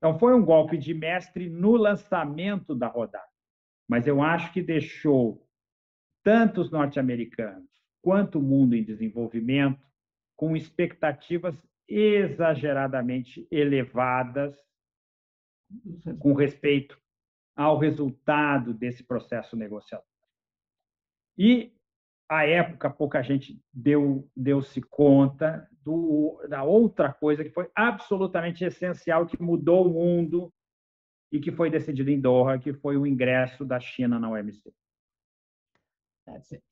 [0.05, 3.27] Então, foi um golpe de mestre no lançamento da rodada,
[3.89, 5.49] mas eu acho que deixou
[6.23, 7.71] tanto os norte-americanos
[8.03, 9.83] quanto o mundo em desenvolvimento
[10.37, 11.57] com expectativas
[11.89, 14.55] exageradamente elevadas
[16.19, 17.01] com respeito
[17.57, 20.05] ao resultado desse processo negociador.
[21.39, 21.73] E,
[22.29, 29.27] à época, pouca gente deu, deu-se conta do, da outra coisa que foi absolutamente essencial,
[29.27, 30.53] que mudou o mundo
[31.31, 34.73] e que foi decidido em Doha, que foi o ingresso da China na OMC.
[36.25, 36.65] That's it.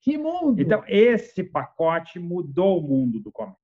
[0.00, 0.60] Que mundo!
[0.60, 3.58] Então, esse pacote mudou o mundo do comércio.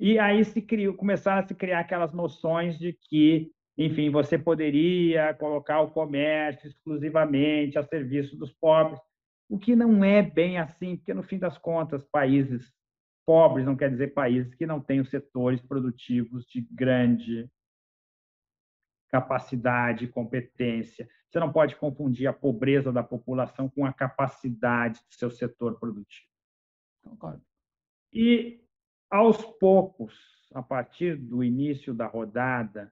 [0.00, 5.34] E aí se criou, começaram a se criar aquelas noções de que, enfim, você poderia
[5.34, 8.98] colocar o comércio exclusivamente a serviço dos pobres,
[9.52, 12.72] o que não é bem assim, porque, no fim das contas, países
[13.26, 17.46] pobres não quer dizer países que não têm os setores produtivos de grande
[19.10, 21.06] capacidade, competência.
[21.28, 26.26] Você não pode confundir a pobreza da população com a capacidade do seu setor produtivo.
[27.02, 27.44] Concordo.
[28.10, 28.64] E,
[29.10, 30.18] aos poucos,
[30.54, 32.90] a partir do início da rodada,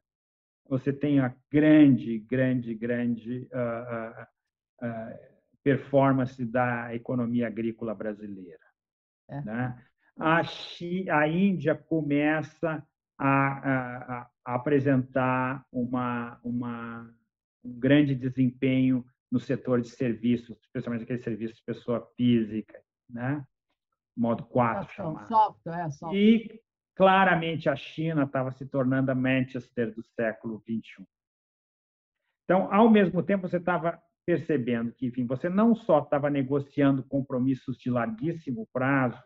[0.68, 8.64] você tem a grande, grande, grande uh, uh, uh, performance da economia agrícola brasileira.
[9.28, 9.40] É.
[9.42, 9.84] Né?
[10.18, 12.86] A, a Índia começa
[13.18, 17.14] a, a, a apresentar uma, uma,
[17.64, 23.44] um grande desempenho no setor de serviços, especialmente aquele serviço de pessoa física, né?
[24.16, 25.28] modo 4 chamado.
[25.28, 26.18] Software, é, software.
[26.18, 26.60] E
[26.94, 31.06] claramente a China estava se tornando a Manchester do século 21.
[32.44, 37.76] Então, ao mesmo tempo, você estava percebendo que, enfim, você não só estava negociando compromissos
[37.78, 39.20] de larguíssimo prazo,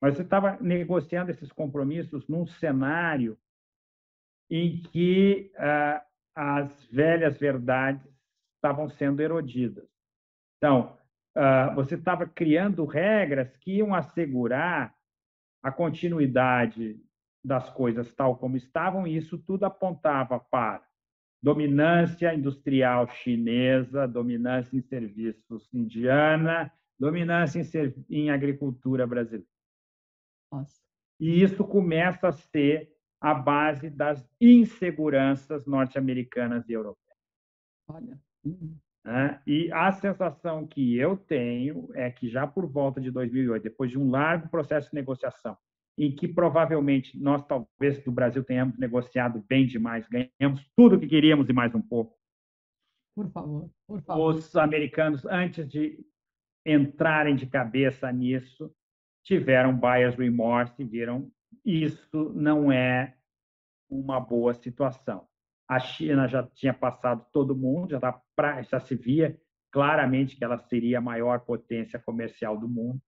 [0.00, 3.38] mas você estava negociando esses compromissos num cenário
[4.50, 8.06] em que ah, as velhas verdades
[8.56, 9.88] estavam sendo erodidas.
[10.58, 10.98] Então,
[11.36, 14.94] ah, você estava criando regras que iam assegurar
[15.62, 17.00] a continuidade
[17.44, 20.84] das coisas tal como estavam, e isso tudo apontava para
[21.42, 29.46] dominância industrial chinesa, dominância em serviços indiana, dominância em, em agricultura brasileira.
[30.52, 30.80] Nossa.
[31.18, 37.18] E isso começa a ser a base das inseguranças norte-americanas e europeias.
[37.88, 38.20] Olha.
[39.04, 39.40] Né?
[39.46, 43.98] E a sensação que eu tenho é que já por volta de 2008, depois de
[43.98, 45.56] um largo processo de negociação,
[45.98, 51.06] em que provavelmente nós, talvez, do Brasil, tenhamos negociado bem demais, ganhamos tudo o que
[51.06, 52.16] queríamos e mais um pouco.
[53.14, 54.34] Por favor, por favor.
[54.34, 55.98] Os americanos, antes de
[56.64, 58.74] entrarem de cabeça nisso,
[59.22, 61.30] tiveram buyer's remorse e viram
[61.64, 63.16] isso não é
[63.88, 65.28] uma boa situação.
[65.68, 69.38] A China já tinha passado todo mundo, já, tá pra, já se via
[69.70, 73.00] claramente que ela seria a maior potência comercial do mundo.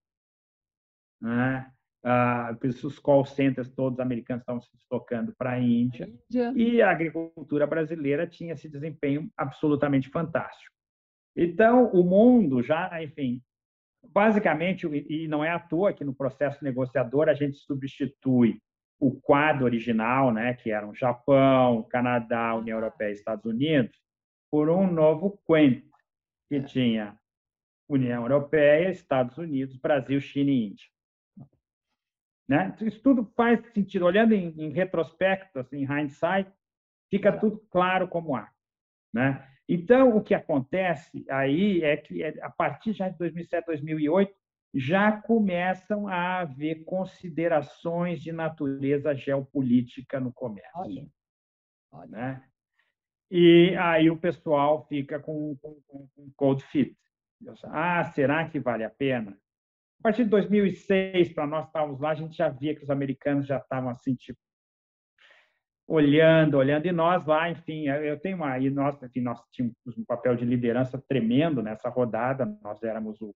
[1.21, 1.71] Né?
[2.07, 6.91] Ah, os call centers todos americanos estavam se deslocando para a Índia, Índia, e a
[6.91, 10.71] agricultura brasileira tinha esse desempenho absolutamente fantástico.
[11.35, 13.41] Então, o mundo já, enfim,
[14.03, 18.61] basicamente, e não é à toa que no processo negociador a gente substitui
[18.99, 23.99] o quadro original, né, que eram Japão, Canadá, União Europeia e Estados Unidos,
[24.51, 25.83] por um novo Quent,
[26.47, 27.17] que tinha
[27.89, 30.94] União Europeia, Estados Unidos, Brasil, China e Índia.
[32.47, 32.75] Né?
[32.81, 34.05] Isso tudo faz sentido.
[34.05, 36.49] Olhando em, em retrospecto, assim, em hindsight,
[37.09, 38.49] fica tudo claro como há.
[39.13, 39.45] Né?
[39.67, 44.33] Então, o que acontece aí é que, é, a partir já de 2007, 2008,
[44.73, 50.71] já começam a haver considerações de natureza geopolítica no comércio.
[50.75, 51.07] Olha.
[51.91, 52.07] Olha.
[52.09, 52.43] Né?
[53.31, 56.95] E aí o pessoal fica com, com, com cold feet.
[57.65, 59.37] Ah, será que vale a pena?
[59.99, 63.47] A partir de 2006, para nós estávamos lá, a gente já via que os americanos
[63.47, 64.39] já estavam assim, tipo,
[65.87, 70.03] olhando, olhando, e nós lá, enfim, eu tenho uma, e nós, enfim, nós tínhamos um
[70.03, 73.35] papel de liderança tremendo nessa rodada, nós éramos o,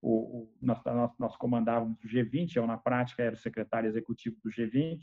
[0.00, 0.10] o,
[0.42, 4.50] o nós, nós, nós, comandávamos o G20, eu na prática era o secretário executivo do
[4.50, 5.00] G20,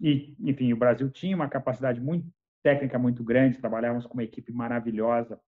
[0.00, 2.28] e, enfim, o Brasil tinha uma capacidade muito
[2.62, 5.40] técnica muito grande, trabalhávamos com uma equipe maravilhosa,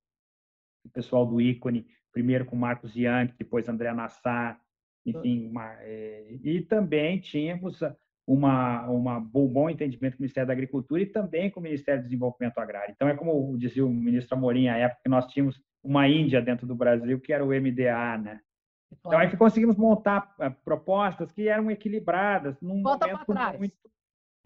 [0.84, 4.60] o pessoal do ícone, primeiro com Marcos Yankee, depois André Nassar,
[5.04, 7.80] enfim, uma, é, e também tínhamos
[8.26, 12.02] uma, uma, um bom entendimento com o Ministério da Agricultura e também com o Ministério
[12.02, 12.92] do Desenvolvimento Agrário.
[12.92, 16.66] Então, é como dizia o ministro Amorim à época, que nós tínhamos uma Índia dentro
[16.66, 18.40] do Brasil, que era o MDA, né?
[18.90, 23.58] Então, aí conseguimos montar uh, propostas que eram equilibradas, num Volta momento trás.
[23.58, 23.74] muito...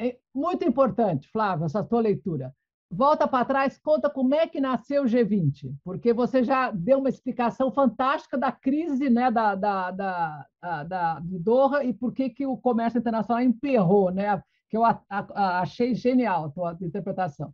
[0.01, 2.55] É muito importante, Flávio, essa tua leitura.
[2.90, 7.11] Volta para trás, conta como é que nasceu o G20, porque você já deu uma
[7.11, 10.46] explicação fantástica da crise né, da, da, da,
[10.85, 14.42] da, de Doha e por que, que o comércio internacional emperrou, né?
[14.70, 17.51] que eu a, a, achei genial a tua interpretação.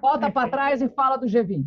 [0.00, 1.66] Volta para trás e fala do G20.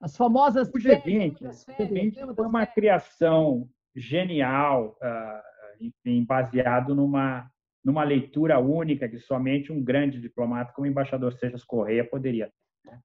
[0.00, 5.42] As famosas o G20, férias, o G20 foi uma criação genial, ah,
[5.80, 7.48] enfim, baseado numa,
[7.84, 12.90] numa leitura única que somente um grande diplomata como o embaixador Seixas Correia poderia ter.
[12.90, 13.00] Né?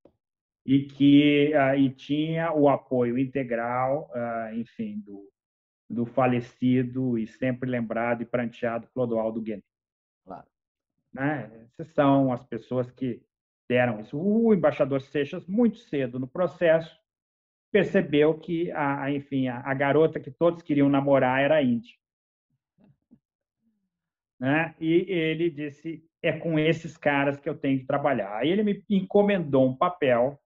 [0.65, 5.27] E que uh, e tinha o apoio integral, uh, enfim, do,
[5.89, 9.65] do falecido e sempre lembrado e pranteado Clodoaldo Guenet.
[10.25, 10.47] Claro.
[11.13, 11.67] Né?
[11.71, 13.21] Essas são as pessoas que
[13.67, 14.19] deram isso.
[14.19, 16.95] O embaixador Seixas, muito cedo no processo,
[17.71, 21.95] percebeu que a, enfim, a, a garota que todos queriam namorar era Índia.
[24.39, 24.75] Né?
[24.79, 28.37] E ele disse: é com esses caras que eu tenho que trabalhar.
[28.37, 30.39] Aí ele me encomendou um papel.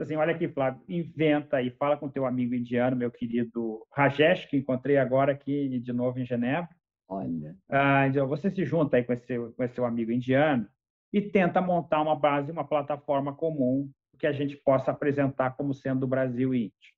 [0.00, 4.56] Assim, olha aqui, Flávio, inventa e fala com teu amigo indiano, meu querido Rajesh, que
[4.56, 6.70] encontrei agora aqui de novo em Genebra.
[7.06, 7.54] Olha.
[7.68, 10.66] Ah, então você se junta aí com esse, com esse seu amigo indiano
[11.12, 16.00] e tenta montar uma base, uma plataforma comum que a gente possa apresentar como sendo
[16.00, 16.94] do Brasil e Índia.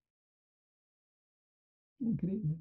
[2.00, 2.58] Incrível.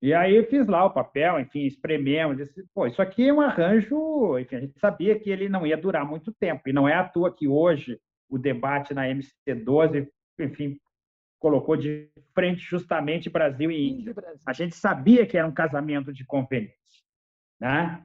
[0.00, 3.40] E aí eu fiz lá o papel, enfim, esprememos, disse, pô, isso aqui é um
[3.40, 6.94] arranjo, enfim, a gente sabia que ele não ia durar muito tempo, e não é
[6.94, 10.08] à toa que hoje o debate na MC12,
[10.38, 10.78] enfim,
[11.38, 14.14] colocou de frente justamente Brasil e Índia.
[14.46, 16.76] A gente sabia que era um casamento de conveniência,
[17.60, 18.04] né?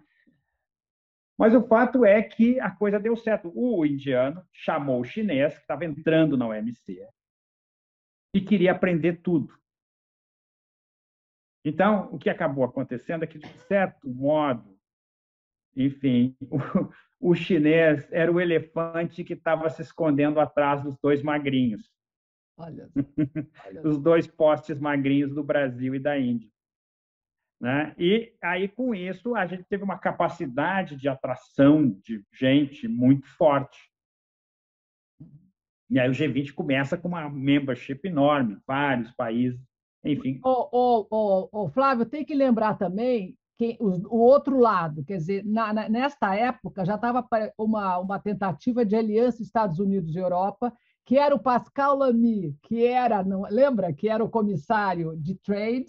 [1.37, 3.51] Mas o fato é que a coisa deu certo.
[3.55, 7.05] O indiano chamou o chinês, que estava entrando na OMC,
[8.35, 9.53] e queria aprender tudo.
[11.65, 14.77] Então, o que acabou acontecendo é que, de certo modo,
[15.75, 16.35] enfim,
[17.19, 21.89] o, o chinês era o elefante que estava se escondendo atrás dos dois magrinhos.
[22.57, 22.89] Olha,
[23.65, 23.81] olha.
[23.83, 26.51] Os dois postes magrinhos do Brasil e da Índia.
[27.59, 27.95] Né?
[27.97, 33.89] E aí, com isso, a gente teve uma capacidade de atração de gente muito forte.
[35.89, 39.61] E aí o G20 começa com uma membership enorme, vários países,
[40.03, 40.39] enfim.
[40.43, 45.89] O, Flávio, tem que lembrar também que o, o outro lado, quer dizer, na, na,
[45.89, 47.25] nesta época já estava
[47.57, 50.73] uma, uma tentativa de aliança Estados Unidos e Europa,
[51.05, 55.87] que era o Pascal Lamy, que era, não, lembra, que era o comissário de trade,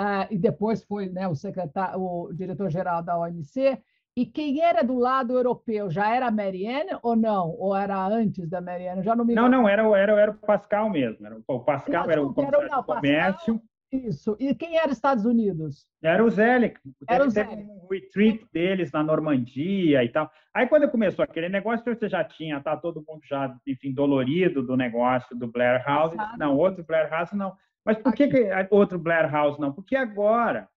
[0.00, 3.80] uh, e depois foi né, o, secretário, o diretor-geral da OMC,
[4.16, 7.56] e quem era do lado europeu já era a Marianne ou não?
[7.58, 9.02] Ou era antes da Marianne?
[9.02, 11.26] Já não me Não, não, era, era, era o Pascal mesmo.
[11.26, 13.54] Era, o Pascal era o comissário era, não, comércio.
[13.54, 14.36] Pascal, isso.
[14.40, 15.86] E quem era Estados Unidos?
[16.02, 16.74] Era o Zelig.
[17.06, 17.62] Era o Zelig.
[17.62, 20.30] um retreat deles na Normandia e tal.
[20.54, 24.76] Aí, quando começou aquele negócio, você já tinha, tá todo mundo já, enfim, dolorido do
[24.76, 26.14] negócio do Blair House.
[26.14, 26.38] Passado.
[26.38, 27.54] Não, outro Blair House não.
[27.84, 29.72] Mas por que, que outro Blair House não?
[29.72, 30.68] Porque agora,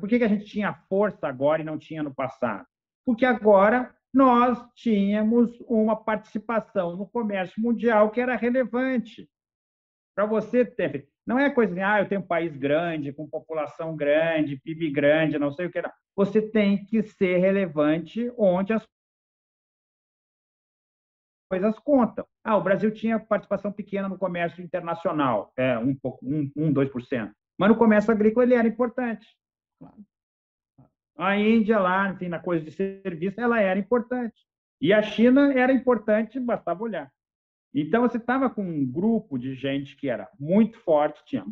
[0.00, 2.66] por que, que a gente tinha força agora e não tinha no passado?
[3.04, 9.28] Porque agora nós tínhamos uma participação no comércio mundial que era relevante.
[10.14, 13.96] Para você ter não é coisa de, ah, eu tenho um país grande, com população
[13.96, 15.82] grande, PIB grande, não sei o que.
[15.82, 15.90] Não.
[16.14, 18.86] Você tem que ser relevante onde as
[21.50, 22.24] coisas contam.
[22.44, 27.32] Ah, o Brasil tinha participação pequena no comércio internacional, é, um, um, um 2%.
[27.58, 29.26] Mas no comércio agrícola ele era importante.
[31.16, 34.46] A Índia lá, enfim, na coisa de serviço, ela era importante.
[34.80, 37.10] E a China era importante, bastava olhar.
[37.74, 41.44] Então, você estava com um grupo de gente que era muito forte, tinha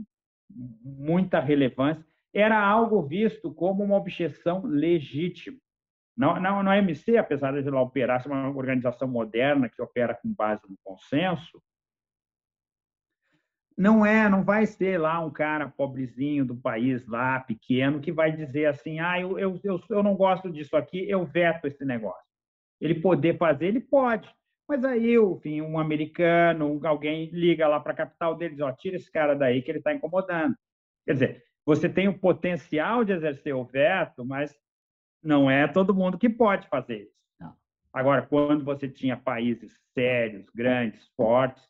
[0.51, 5.59] muita relevância, era algo visto como uma objeção legítima.
[6.17, 10.15] Não, não, não é MC, apesar de ela operar, ser uma organização moderna que opera
[10.15, 11.61] com base no consenso,
[13.77, 18.31] não é, não vai ser lá um cara pobrezinho do país lá, pequeno, que vai
[18.31, 22.25] dizer assim, ah, eu, eu, eu, eu não gosto disso aqui, eu veto esse negócio.
[22.81, 24.33] Ele poder fazer, ele pode.
[24.69, 29.11] Mas aí, enfim, um americano, alguém liga lá para a capital deles, ó, tira esse
[29.11, 30.55] cara daí que ele está incomodando.
[31.05, 34.57] Quer dizer, você tem o potencial de exercer o veto, mas
[35.23, 37.15] não é todo mundo que pode fazer isso.
[37.41, 37.55] Não.
[37.93, 41.63] Agora, quando você tinha países sérios, grandes, fortes,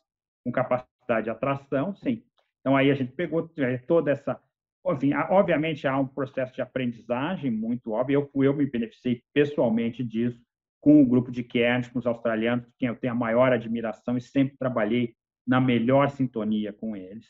[0.43, 2.23] com capacidade de atração, sim.
[2.59, 4.39] Então aí a gente pegou é, toda essa,
[4.87, 8.29] enfim, obviamente há um processo de aprendizagem muito óbvio.
[8.33, 10.39] Eu, eu me beneficiei pessoalmente disso
[10.81, 14.21] com o grupo de Cairns, com os australianos, quem eu tenho a maior admiração e
[14.21, 17.25] sempre trabalhei na melhor sintonia com eles,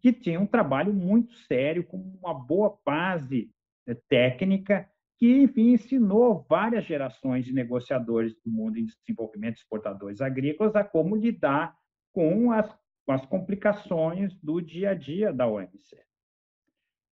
[0.00, 3.50] que tinha um trabalho muito sério, com uma boa base
[3.86, 10.74] né, técnica, que, enfim, ensinou várias gerações de negociadores do mundo em desenvolvimento, exportadores agrícolas,
[10.74, 11.74] a como lidar
[12.12, 12.68] com as,
[13.04, 15.96] com as complicações do dia a dia da OMC.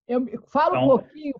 [0.08, 1.34] Eu, fala então, um pouquinho,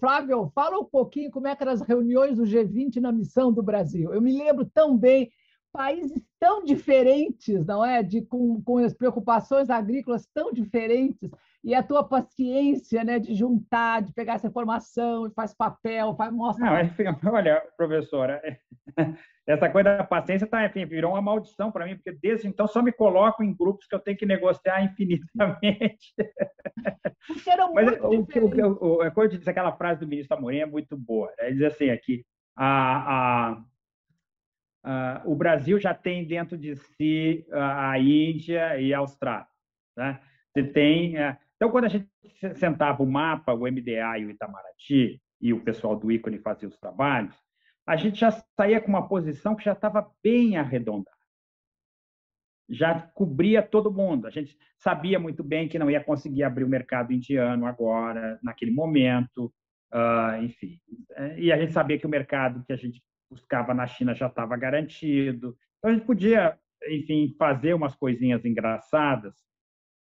[0.00, 3.62] Flávio, fala um pouquinho como é que eram as reuniões do G20 na missão do
[3.62, 4.12] Brasil.
[4.12, 5.30] Eu me lembro tão bem,
[5.70, 8.02] países tão diferentes, não é?
[8.02, 11.30] De, com, com as preocupações agrícolas tão diferentes,
[11.64, 16.64] e a tua paciência né, de juntar, de pegar essa informação, faz papel, faz, mostra.
[16.64, 18.40] Não, enfim, olha, professora,
[19.46, 22.80] essa coisa da paciência tá, enfim, virou uma maldição para mim, porque desde então só
[22.80, 26.14] me coloco em grupos que eu tenho que negociar infinitamente.
[27.26, 30.66] Porque eram Mas muito o, o, o, quando disse aquela frase do ministro Amorim é
[30.66, 31.32] muito boa.
[31.40, 32.24] Ele diz assim aqui,
[32.56, 33.60] a,
[34.84, 39.46] a, o Brasil já tem dentro de si a, Índia e a Austrália.
[39.96, 40.20] Né?
[40.54, 41.18] Você tem...
[41.18, 42.08] É, então, quando a gente
[42.54, 46.78] sentava o mapa, o MDA e o Itamaraty, e o pessoal do ícone fazia os
[46.78, 47.34] trabalhos,
[47.84, 51.16] a gente já saía com uma posição que já estava bem arredondada.
[52.70, 54.26] Já cobria todo mundo.
[54.26, 58.70] A gente sabia muito bem que não ia conseguir abrir o mercado indiano agora, naquele
[58.70, 59.52] momento,
[59.92, 60.78] uh, enfim.
[61.38, 64.56] E a gente sabia que o mercado que a gente buscava na China já estava
[64.56, 65.56] garantido.
[65.78, 66.56] Então, a gente podia,
[66.88, 69.34] enfim, fazer umas coisinhas engraçadas,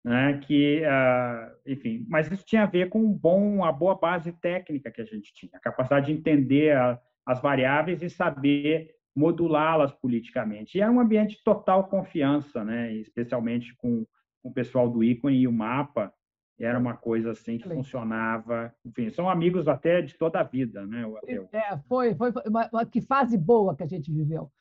[0.05, 4.31] né, que, uh, enfim, mas isso tinha a ver com um bom, a boa base
[4.33, 9.91] técnica que a gente tinha, a capacidade de entender a, as variáveis e saber modulá-las
[9.93, 10.77] politicamente.
[10.77, 12.93] E era um ambiente de total confiança, né?
[12.93, 14.05] especialmente com,
[14.43, 16.13] com o pessoal do ícone e o mapa,
[16.59, 18.71] era uma coisa assim que funcionava.
[18.85, 21.03] Enfim, são amigos até de toda a vida, né?
[21.51, 24.51] É, foi, foi, uma, uma, que fase boa que a gente viveu.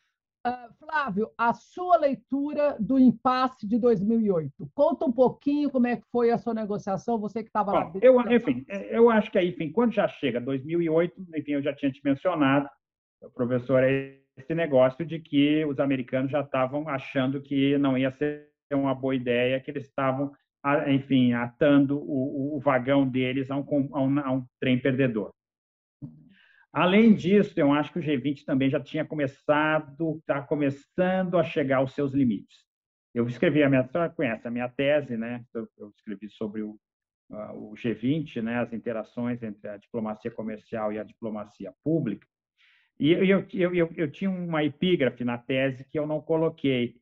[0.46, 4.52] Uh, Flávio, a sua leitura do impasse de 2008.
[4.74, 7.92] Conta um pouquinho como é que foi a sua negociação, você que estava lá.
[8.02, 11.74] Eu, enfim, é, eu acho que aí, enfim, quando já chega 2008, enfim, eu já
[11.74, 12.68] tinha te mencionado,
[13.34, 18.48] professor, é esse negócio de que os americanos já estavam achando que não ia ser
[18.72, 20.32] uma boa ideia, que eles estavam,
[20.88, 25.32] enfim, atando o, o vagão deles a um, a, um, a um, trem perdedor.
[26.74, 31.76] Além disso, eu acho que o G20 também já tinha começado, está começando a chegar
[31.76, 32.64] aos seus limites.
[33.14, 35.44] Eu escrevi a minha, conhece a minha tese, né?
[35.54, 36.76] Eu, escrevi sobre o,
[37.30, 38.58] o G20, né?
[38.58, 42.26] As interações entre a diplomacia comercial e a diplomacia pública.
[42.98, 46.96] E eu, eu, eu, eu tinha uma epígrafe na tese que eu não coloquei,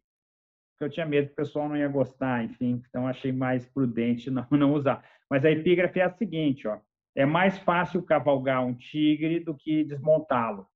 [0.72, 4.28] porque eu tinha medo que o pessoal não ia gostar, enfim, então achei mais prudente
[4.30, 5.02] não, não usar.
[5.30, 6.78] Mas a epígrafe é a seguinte, ó,
[7.14, 10.66] é mais fácil cavalgar um tigre do que desmontá-lo.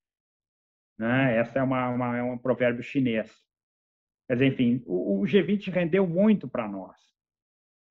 [0.98, 1.36] Né?
[1.36, 3.34] Essa é, uma, uma, é um provérbio chinês.
[4.30, 6.96] Dizer, enfim, o, o G20 rendeu muito para nós.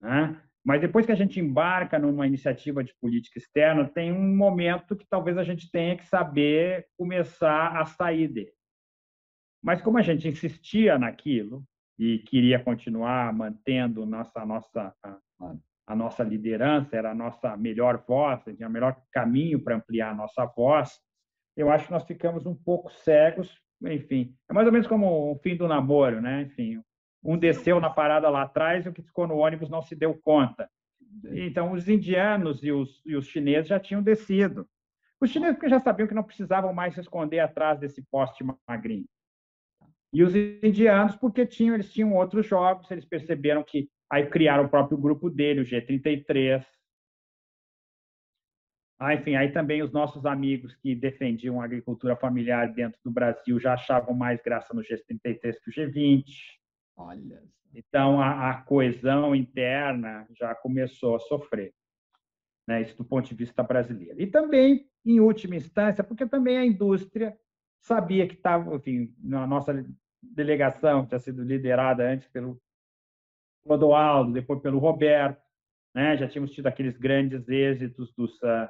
[0.02, 0.42] Né?
[0.64, 5.06] Mas depois que a gente embarca numa iniciativa de política externa, tem um momento que
[5.08, 8.54] talvez a gente tenha que saber começar a sair dele.
[9.64, 11.64] Mas como a gente insistia naquilo
[11.98, 14.94] e queria continuar mantendo nossa nossa
[15.88, 20.16] a nossa liderança, era a nossa melhor voz, tinha o melhor caminho para ampliar a
[20.16, 21.00] nossa voz,
[21.56, 24.36] eu acho que nós ficamos um pouco cegos, enfim.
[24.50, 26.42] É mais ou menos como o fim do namoro, né?
[26.42, 26.82] Enfim,
[27.24, 30.14] um desceu na parada lá atrás e o que ficou no ônibus não se deu
[30.14, 30.70] conta.
[31.32, 34.68] Então, os indianos e os, e os chineses já tinham descido.
[35.20, 39.06] Os chineses porque já sabiam que não precisavam mais se esconder atrás desse poste magrinho.
[40.12, 44.70] E os indianos porque tinham, eles tinham outros jogos, eles perceberam que aí criaram o
[44.70, 46.66] próprio grupo dele, o G33,
[48.98, 53.60] ah, enfim, aí também os nossos amigos que defendiam a agricultura familiar dentro do Brasil
[53.60, 56.24] já achavam mais graça no G33 que o G20.
[56.96, 57.44] Olha.
[57.74, 61.74] Então, a, a coesão interna já começou a sofrer,
[62.66, 62.82] né?
[62.82, 64.22] isso do ponto de vista brasileiro.
[64.22, 67.38] E também, em última instância, porque também a indústria
[67.82, 69.86] sabia que estava, enfim, na nossa
[70.24, 72.58] delegação, tinha sido liderada antes pelo
[73.66, 75.42] Clodoaldo, depois pelo Roberto,
[75.94, 76.16] né?
[76.18, 78.70] já tínhamos tido aqueles grandes êxitos dos uh,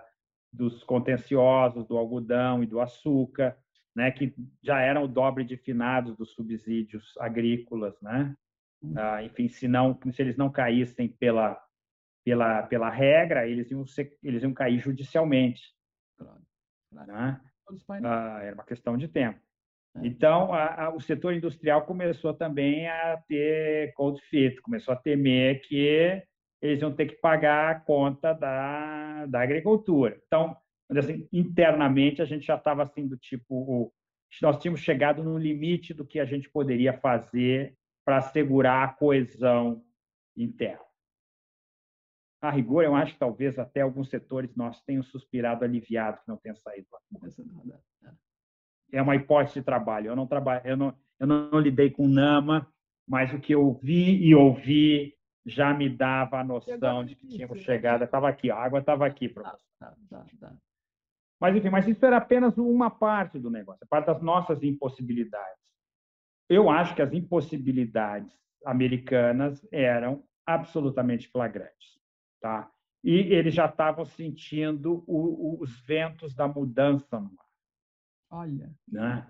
[0.56, 3.58] dos contenciosos do algodão e do açúcar,
[3.96, 4.34] né, que
[4.64, 8.36] já eram o dobre de finados dos subsídios agrícolas, né?
[8.96, 11.60] Ah, enfim, se não, se eles não caíssem pela
[12.24, 15.62] pela pela regra, eles iam ser, eles iam cair judicialmente.
[16.18, 16.42] Claro.
[16.92, 17.42] Né?
[18.04, 19.40] Ah, era uma questão de tempo.
[19.96, 20.08] É.
[20.08, 25.62] Então, a, a, o setor industrial começou também a ter cold feet, começou a temer
[25.62, 26.22] que
[26.62, 30.20] eles iam ter que pagar a conta da, da agricultura.
[30.26, 30.56] Então,
[30.92, 33.94] assim, internamente, a gente já estava assim do tipo,
[34.42, 39.84] nós tínhamos chegado no limite do que a gente poderia fazer para assegurar a coesão
[40.36, 40.84] interna.
[42.42, 46.38] A rigor, eu acho que talvez até alguns setores nós tenham suspirado aliviado que não
[46.38, 46.88] tenha saído.
[48.92, 50.08] É uma hipótese de trabalho.
[50.08, 52.68] Eu não trabalho, eu não, eu não lidei com NAMA,
[53.08, 55.16] mas o que eu vi e ouvi
[55.46, 58.04] já me dava a noção de que tínhamos chegado.
[58.04, 59.60] Estava aqui, a água estava aqui, professor.
[59.80, 60.54] Tá, tá, tá,
[61.40, 65.64] mas, enfim, mas isso era apenas uma parte do negócio, é parte das nossas impossibilidades.
[66.50, 68.34] Eu acho que as impossibilidades
[68.66, 72.00] americanas eram absolutamente flagrantes.
[72.40, 72.72] Tá?
[73.04, 77.45] E eles já estavam sentindo o, os ventos da mudança no mar.
[78.30, 78.72] Olha.
[78.88, 79.28] Né?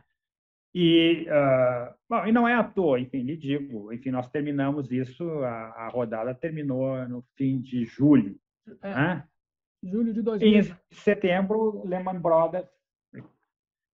[0.73, 5.23] E, uh, bom, e não é à toa, enfim, lhe digo, enfim, nós terminamos isso,
[5.45, 8.37] a, a rodada terminou no fim de julho.
[8.81, 9.27] É, né?
[9.81, 10.59] Julho de 2000.
[10.59, 12.67] Em setembro, Lehman Brothers,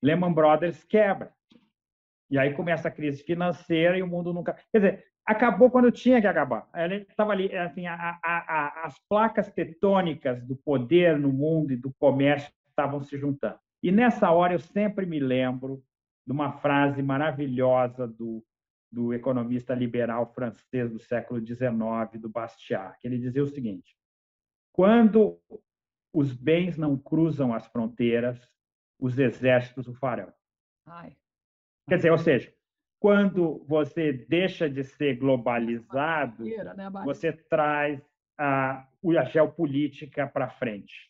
[0.03, 1.33] Lehman Brothers quebra.
[2.31, 4.57] E aí começa a crise financeira e o mundo nunca.
[4.73, 6.69] Quer dizer, acabou quando tinha que acabar.
[6.75, 11.77] Ele estava ali, assim, a, a, a, as placas tectônicas do poder no mundo e
[11.77, 13.59] do comércio estavam se juntando.
[13.83, 15.83] E nessa hora eu sempre me lembro
[16.27, 18.45] de uma frase maravilhosa do,
[18.91, 23.97] do economista liberal francês do século XIX, do Bastiat, que ele dizia o seguinte:
[24.73, 25.41] quando
[26.13, 28.39] os bens não cruzam as fronteiras,
[28.99, 30.33] os exércitos o farão.
[30.87, 31.17] Ai.
[31.89, 32.53] Quer dizer, ou seja,
[32.99, 38.01] quando você deixa de ser globalizado, né, você traz
[38.39, 38.87] a,
[39.19, 41.10] a geopolítica para frente.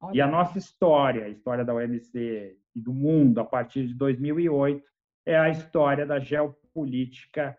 [0.00, 0.16] Olha.
[0.16, 4.82] E a nossa história, a história da OMC e do mundo a partir de 2008,
[5.26, 7.58] é a história da geopolítica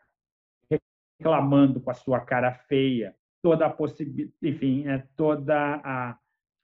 [0.69, 6.17] reclamando com a sua cara feia toda a possibilidade, enfim, é toda a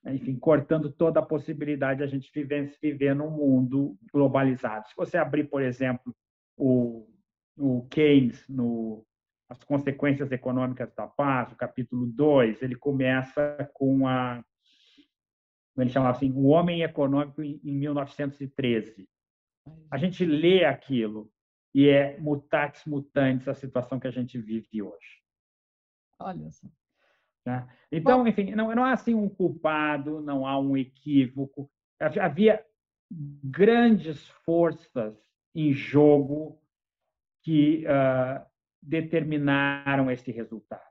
[0.05, 4.87] enfim, cortando toda a possibilidade de a gente viver, viver num mundo globalizado.
[4.87, 6.15] Se você abrir, por exemplo,
[6.55, 7.05] o,
[7.57, 9.03] o Keynes no
[9.49, 14.43] as consequências econômicas da paz, o capítulo 2, ele começa com a
[15.81, 19.07] ele chama assim, o homem econômico em 1913.
[19.91, 21.31] A gente lê aquilo
[21.73, 25.21] e é mutatis mutandis a situação que a gente vive hoje.
[26.19, 26.67] Olha só.
[27.43, 27.67] Tá?
[27.91, 31.69] Então, enfim, não, não há assim um culpado, não há um equívoco.
[31.99, 32.65] Havia
[33.09, 35.17] grandes forças
[35.55, 36.61] em jogo
[37.43, 38.45] que uh,
[38.81, 40.81] determinaram esse resultado.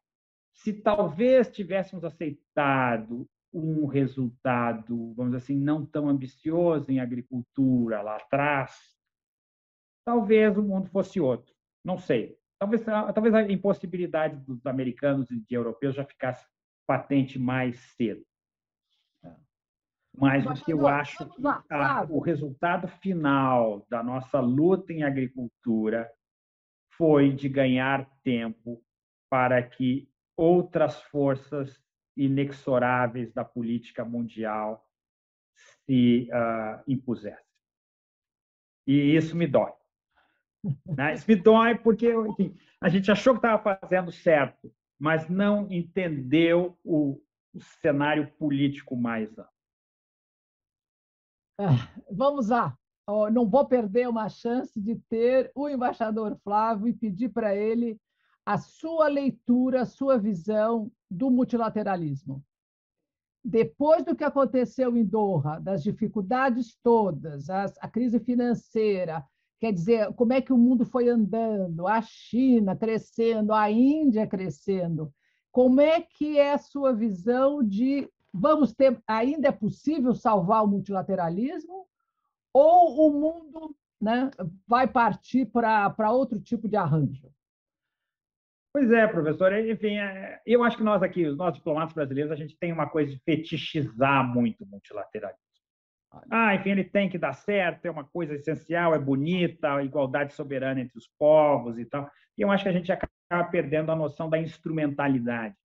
[0.54, 3.28] Se talvez tivéssemos aceitado
[3.58, 8.76] um resultado, vamos dizer assim, não tão ambicioso em agricultura lá atrás,
[10.04, 11.54] talvez o mundo fosse outro.
[11.84, 12.36] Não sei.
[12.58, 16.46] talvez, talvez a impossibilidade dos americanos e de europeus já ficasse
[16.86, 18.24] patente mais cedo.
[20.18, 26.10] Mas o que eu acho que a, o resultado final da nossa luta em agricultura
[26.96, 28.82] foi de ganhar tempo
[29.28, 31.85] para que outras forças
[32.16, 34.86] inexoráveis da política mundial
[35.84, 37.36] se uh.
[38.86, 39.72] E isso me dói.
[40.86, 41.14] Né?
[41.14, 46.78] Isso me dói porque enfim, a gente achou que estava fazendo certo, mas não entendeu
[46.84, 47.20] o,
[47.54, 49.52] o cenário político mais amplo.
[51.58, 52.76] Ah, vamos lá.
[53.32, 57.98] não vou perder uma chance de ter o embaixador Flávio e pedir para ele
[58.46, 62.44] a sua leitura, a sua visão do multilateralismo.
[63.44, 69.24] Depois do que aconteceu em Doha, das dificuldades todas, a crise financeira,
[69.58, 75.12] quer dizer, como é que o mundo foi andando, a China crescendo, a Índia crescendo,
[75.50, 80.68] como é que é a sua visão de vamos ter ainda é possível salvar o
[80.68, 81.86] multilateralismo
[82.52, 84.30] ou o mundo né,
[84.66, 87.30] vai partir para outro tipo de arranjo?
[88.76, 89.54] Pois é, professor.
[89.54, 92.86] Enfim, é, eu acho que nós aqui, os nossos diplomatas brasileiros, a gente tem uma
[92.86, 95.40] coisa de fetichizar muito o multilateralismo.
[96.30, 100.34] Ah, enfim, ele tem que dar certo, é uma coisa essencial, é bonita, a igualdade
[100.34, 102.10] soberana entre os povos e tal.
[102.36, 105.56] E eu acho que a gente acaba perdendo a noção da instrumentalidade,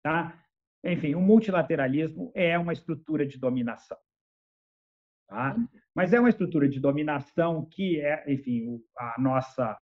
[0.00, 0.40] tá?
[0.84, 3.98] Enfim, o multilateralismo é uma estrutura de dominação.
[5.28, 5.56] Tá?
[5.92, 9.76] Mas é uma estrutura de dominação que é, enfim, a nossa,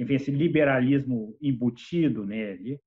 [0.00, 2.80] enfim, esse liberalismo embutido nele,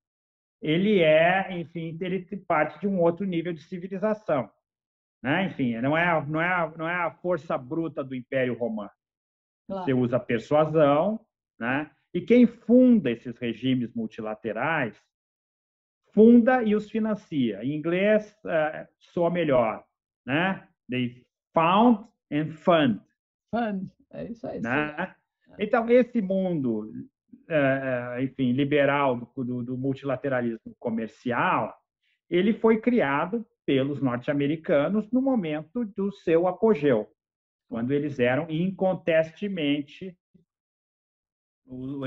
[0.60, 4.50] ele é, enfim, ele parte de um outro nível de civilização.
[5.22, 5.46] Né?
[5.46, 8.90] Enfim, não é, não, é, não é a força bruta do Império Romano.
[9.68, 9.86] Claro.
[9.86, 11.24] Você usa persuasão,
[11.60, 11.92] né?
[12.14, 15.00] e quem funda esses regimes multilaterais
[16.14, 17.64] funda e os financia.
[17.64, 19.86] Em inglês, uh, soa melhor,
[20.26, 20.68] né?
[20.90, 23.02] They found and fund.
[23.52, 24.62] Fund, é isso aí.
[24.62, 25.16] Né?
[25.60, 26.90] Então, esse mundo,
[27.50, 31.74] uh, enfim, liberal do, do, do multilateralismo comercial,
[32.30, 37.08] ele foi criado pelos norte-americanos no momento do seu apogeu,
[37.70, 40.18] quando eles eram incontestemente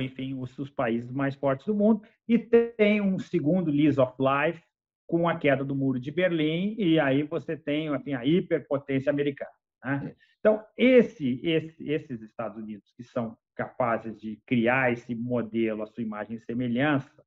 [0.02, 4.62] enfim, os, os países mais fortes do mundo, e tem um segundo lease of life
[5.06, 9.50] com a queda do muro de Berlim, e aí você tem enfim, a hiperpotência americana.
[9.84, 10.12] Né?
[10.12, 10.26] É.
[10.38, 16.02] Então, esse, esse, esses Estados Unidos que são capazes de criar esse modelo, a sua
[16.02, 17.24] imagem e semelhança,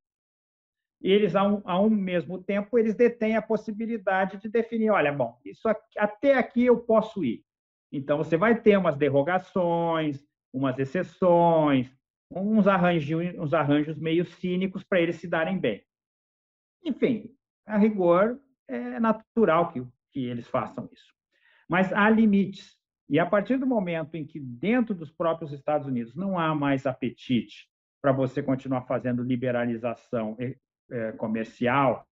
[1.02, 5.38] eles, a um, a um mesmo tempo, eles detêm a possibilidade de definir, olha, bom,
[5.44, 7.42] isso aqui, até aqui eu posso ir.
[7.90, 11.90] Então, você vai ter umas derrogações, umas exceções,
[12.30, 15.84] uns arranjos, uns arranjos meio cínicos para eles se darem bem.
[16.84, 17.34] Enfim,
[17.66, 21.12] a rigor, é natural que, que eles façam isso.
[21.70, 22.76] Mas há limites.
[23.08, 26.84] E a partir do momento em que, dentro dos próprios Estados Unidos, não há mais
[26.84, 27.70] apetite
[28.02, 30.36] para você continuar fazendo liberalização
[30.90, 32.04] é, comercial,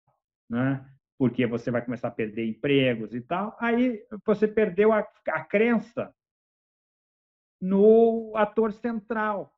[0.48, 0.86] né?
[1.18, 5.00] porque você vai começar a perder empregos e tal, aí você perdeu a,
[5.30, 6.14] a crença
[7.60, 9.52] no ator central,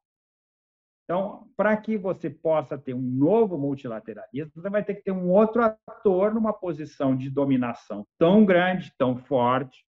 [1.10, 5.32] então, para que você possa ter um novo multilateralismo, você vai ter que ter um
[5.32, 9.84] outro ator numa posição de dominação tão grande, tão forte,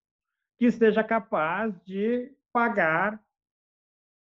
[0.61, 3.19] que seja capaz de pagar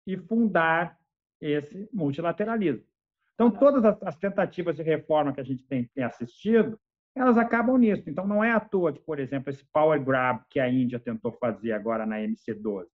[0.07, 0.99] e fundar
[1.39, 2.87] esse multilateralismo.
[3.35, 6.80] Então, todas as tentativas de reforma que a gente tem, assistido,
[7.14, 8.09] elas acabam nisso.
[8.09, 11.33] Então, não é à toa que, por exemplo, esse power grab que a Índia tentou
[11.33, 12.87] fazer agora na MC12,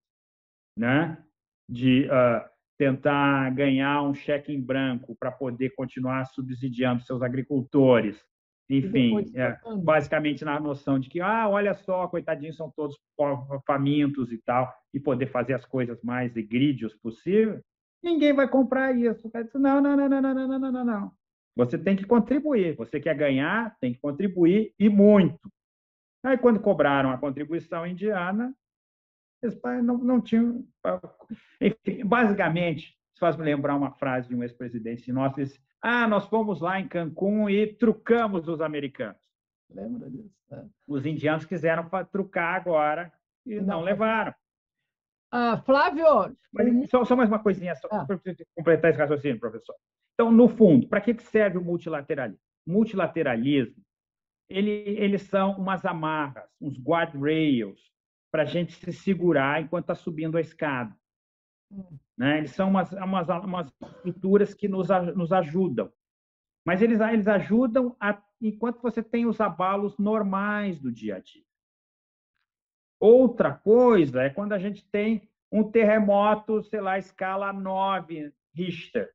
[0.76, 1.24] né?
[1.70, 2.45] de uh,
[2.76, 8.20] tentar ganhar um cheque em branco para poder continuar subsidiando seus agricultores.
[8.70, 12.98] Enfim, é, basicamente na noção de que, ah, olha só, coitadinhos, são todos
[13.66, 17.62] famintos e tal, e poder fazer as coisas mais egrídios possível,
[18.02, 19.30] ninguém vai comprar isso.
[19.54, 21.12] Não, não, não, não, não, não, não, não, não.
[21.56, 22.76] Você tem que contribuir.
[22.76, 25.50] Você quer ganhar, tem que contribuir e muito.
[26.22, 28.54] Aí, quando cobraram a contribuição indiana,
[29.42, 30.64] eles não, não tinham.
[31.60, 36.26] Enfim, basicamente, isso faz me lembrar uma frase de um ex-presidente nosso: disse, Ah, nós
[36.28, 39.20] fomos lá em Cancún e trucamos os americanos.
[39.68, 40.30] Lembra disso?
[40.52, 40.64] É.
[40.86, 43.12] Os indianos quiseram trucar agora
[43.44, 44.32] e não, não levaram.
[45.32, 46.36] Ah, Flávio.
[46.52, 48.06] Mas, só, só, mais uma coisinha, só ah.
[48.06, 48.20] para
[48.54, 49.74] completar esse raciocínio, professor.
[50.14, 52.40] Então, no fundo, para que serve o multilateralismo?
[52.64, 53.82] Multilateralismo,
[54.48, 57.80] ele, eles são umas amarras, uns guardrails,
[58.30, 60.94] para a gente se segurar enquanto está subindo a escada.
[62.16, 62.38] Né?
[62.38, 63.72] Eles são umas, umas, umas
[64.04, 65.92] estruturas que nos, nos ajudam.
[66.64, 71.44] Mas eles, eles ajudam a, enquanto você tem os abalos normais do dia a dia.
[73.00, 79.10] Outra coisa é quando a gente tem um terremoto, sei lá, escala 9 Richter.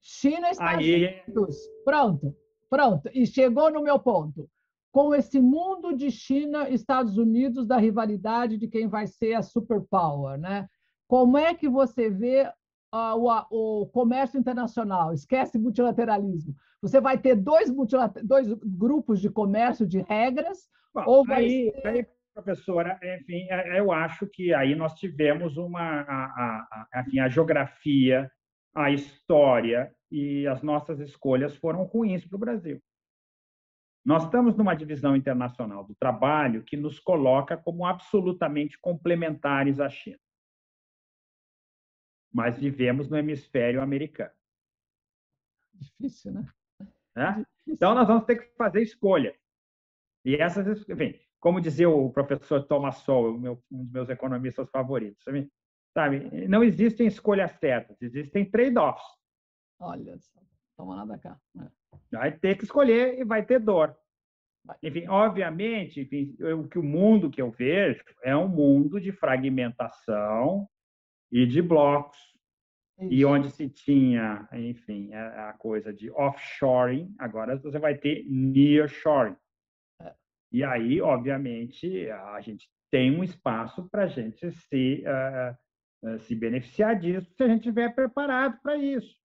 [0.00, 1.22] China Estados Aí...
[1.26, 1.56] Unidos.
[1.84, 2.36] Pronto,
[2.68, 3.10] pronto.
[3.12, 4.50] E chegou no meu ponto.
[4.90, 10.38] Com esse mundo de China, Estados Unidos, da rivalidade de quem vai ser a superpower,
[10.38, 10.68] né?
[11.06, 12.50] Como é que você vê
[12.92, 15.12] uh, o, o, comércio internacional?
[15.12, 16.54] Esquece multilateralismo.
[16.80, 17.72] Você vai ter dois,
[18.22, 20.68] dois grupos de comércio de regras?
[20.94, 21.86] Bom, ou vai aí, ser...
[21.86, 27.20] aí, professora, enfim, é, eu acho que aí nós tivemos uma a, a, a, enfim,
[27.20, 28.30] a geografia,
[28.74, 32.80] a história e as nossas escolhas foram ruins para o Brasil.
[34.04, 40.18] Nós estamos numa divisão internacional do trabalho que nos coloca como absolutamente complementares à China.
[42.34, 44.32] Mas vivemos no hemisfério americano.
[45.72, 47.46] Difícil, né?
[47.66, 49.34] Então, nós vamos ter que fazer escolha.
[50.24, 53.36] E essas, enfim, como dizia o professor Thomas Sowell,
[53.70, 55.52] um dos meus economistas favoritos, sabe?
[55.92, 56.48] sabe?
[56.48, 59.04] Não existem escolhas certas, existem trade-offs.
[59.78, 60.40] Olha só,
[60.76, 61.38] toma nada cá.
[61.60, 61.68] É.
[62.10, 63.96] Vai ter que escolher e vai ter dor.
[64.82, 70.66] Enfim, obviamente, enfim, o que o mundo que eu vejo é um mundo de fragmentação
[71.34, 72.16] e de blocos.
[73.10, 79.34] E onde se tinha, enfim, a coisa de offshoring, agora você vai ter nearshoring.
[80.52, 85.02] E aí, obviamente, a gente tem um espaço para a gente se,
[86.04, 89.16] uh, se beneficiar disso se a gente estiver preparado para isso.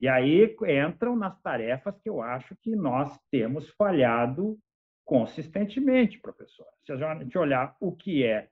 [0.00, 0.56] E aí
[0.86, 4.56] entram nas tarefas que eu acho que nós temos falhado
[5.04, 6.66] consistentemente, professor.
[6.86, 8.48] Se a gente olhar o que é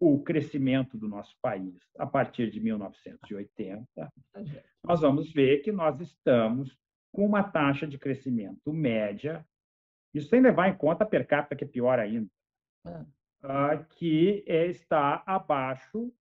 [0.00, 4.12] o crescimento do nosso país a partir de 1980,
[4.84, 6.76] nós vamos ver que nós estamos
[7.12, 9.44] com uma taxa de crescimento média
[10.14, 12.28] isso sem levar em conta a per capita, que é pior ainda,
[12.86, 13.84] é.
[13.90, 16.12] que está abaixo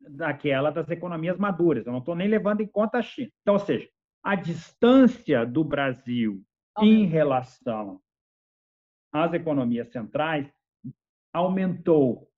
[0.00, 1.86] daquela das economias maduras.
[1.86, 3.30] Eu não estou nem levando em conta a China.
[3.42, 3.88] Então, ou seja,
[4.22, 6.42] a distância do Brasil
[6.80, 8.00] em relação
[9.12, 10.50] às economias centrais
[11.32, 12.29] aumentou.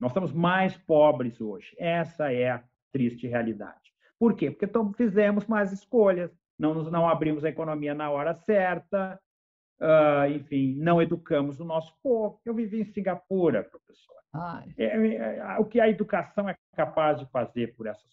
[0.00, 1.74] Nós estamos mais pobres hoje.
[1.78, 3.92] Essa é a triste realidade.
[4.18, 4.50] Por quê?
[4.50, 9.20] Porque fizemos mais escolhas, não, não abrimos a economia na hora certa,
[9.80, 12.40] uh, enfim, não educamos o nosso povo.
[12.44, 14.14] Eu vivi em Singapura, professor.
[14.76, 18.10] É, é, é, o que a educação é capaz de fazer por, essas,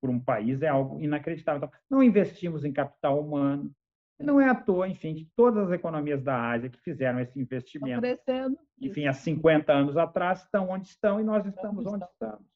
[0.00, 1.58] por um país é algo inacreditável.
[1.58, 3.70] Então, não investimos em capital humano.
[4.18, 8.00] Não é à toa, enfim, que todas as economias da Ásia que fizeram esse investimento,
[8.80, 12.46] enfim, há 50 anos atrás, estão onde estão e nós estamos onde estamos.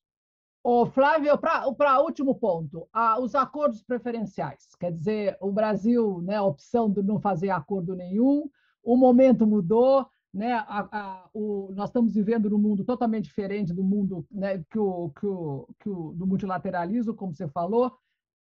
[0.63, 4.75] O Flávio, para o último ponto, ah, os acordos preferenciais.
[4.79, 8.49] Quer dizer, o Brasil, né, a opção de não fazer acordo nenhum,
[8.83, 13.83] o momento mudou, né, a, a, o, nós estamos vivendo num mundo totalmente diferente do
[13.83, 17.93] mundo né, que o, que o, que o, do multilateralismo, como você falou.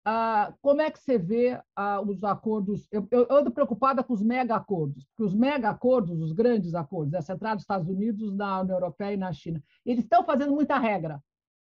[0.10, 2.88] Ah, como é que você vê ah, os acordos?
[2.90, 7.14] Eu, eu, ando preocupada com os mega acordos, porque os mega acordos, os grandes acordos,
[7.14, 10.78] é centrado nos Estados Unidos, na União Europeia e na China, eles estão fazendo muita
[10.78, 11.22] regra.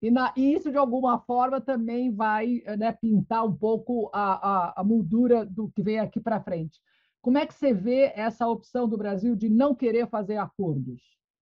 [0.02, 4.80] E, na, e, isso, de alguma forma, também vai né, pintar um pouco a, a,
[4.82, 6.78] a moldura do que vem aqui para frente.
[7.22, 11.00] Como é que você vê essa opção do Brasil de não querer fazer acordos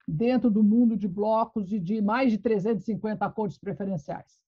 [0.08, 4.45] dentro do mundo de blocos e de mais de 350 acordos preferenciais?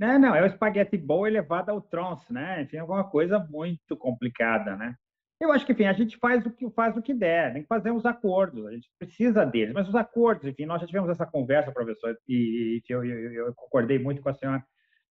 [0.00, 2.62] Não, não, é o espaguete bom elevado ao tronço, né?
[2.62, 4.94] Enfim, alguma coisa muito complicada, né?
[5.38, 7.68] Eu acho que, enfim, a gente faz o que faz o que der, tem que
[7.68, 11.26] fazer os acordos, a gente precisa deles, mas os acordos, enfim, nós já tivemos essa
[11.26, 14.64] conversa, professor, e, eu, eu, eu, concordei muito com a senhora,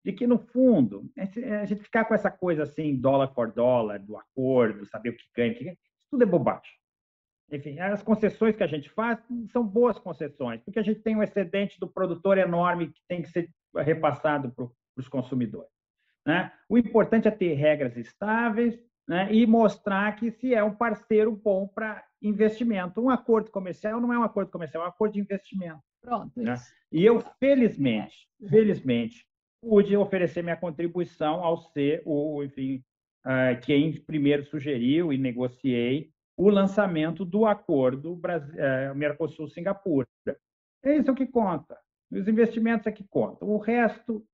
[0.02, 4.16] de que, no fundo, a gente ficar com essa coisa assim, dólar por dólar, do
[4.16, 5.76] acordo, saber o que ganha, o que ganha,
[6.10, 6.72] tudo é bobagem.
[7.50, 9.18] Enfim, as concessões que a gente faz
[9.50, 13.28] são boas concessões, porque a gente tem um excedente do produtor enorme que tem que
[13.30, 15.70] ser repassado para os consumidores.
[16.26, 16.52] Né?
[16.68, 21.66] O importante é ter regras estáveis, né, e mostrar que se é um parceiro bom
[21.66, 23.00] para investimento.
[23.00, 25.80] Um acordo comercial não é um acordo comercial, é um acordo de investimento.
[26.02, 26.30] Pronto.
[26.36, 26.54] Né?
[26.92, 29.26] E eu, felizmente, felizmente,
[29.62, 32.84] pude oferecer minha contribuição ao ser o, enfim,
[33.24, 40.06] uh, quem primeiro sugeriu e negociei o lançamento do acordo uh, Mercosul-Singapura.
[40.84, 41.76] É isso que conta.
[42.10, 43.48] Os investimentos é que contam.
[43.48, 44.24] O resto,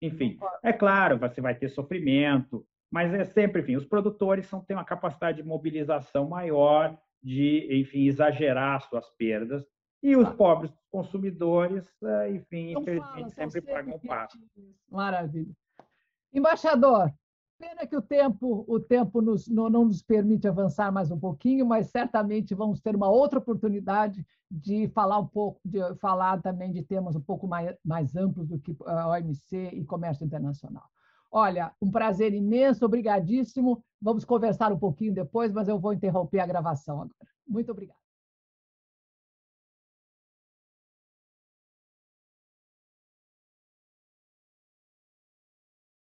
[0.00, 4.76] enfim, é claro, você vai ter sofrimento, mas é sempre, enfim, os produtores são, têm
[4.76, 9.66] uma capacidade de mobilização maior, de, enfim, exagerar suas perdas
[10.02, 14.38] E os pobres consumidores, eh, enfim, então, infelizmente, fala, sempre pagam o pato.
[14.88, 15.52] Maravilha.
[16.32, 17.12] Embaixador,
[17.58, 21.66] pena que o tempo, o tempo nos, não, não, nos permite avançar mais um pouquinho,
[21.66, 26.82] mas certamente vamos ter uma outra oportunidade de falar um pouco, de falar também de
[26.82, 30.84] temas um pouco mais, mais amplos do que a OMC e comércio internacional.
[31.30, 33.84] Olha, um prazer imenso, obrigadíssimo.
[34.00, 37.28] Vamos conversar um pouquinho depois, mas eu vou interromper a gravação agora.
[37.46, 37.97] Muito obrigada.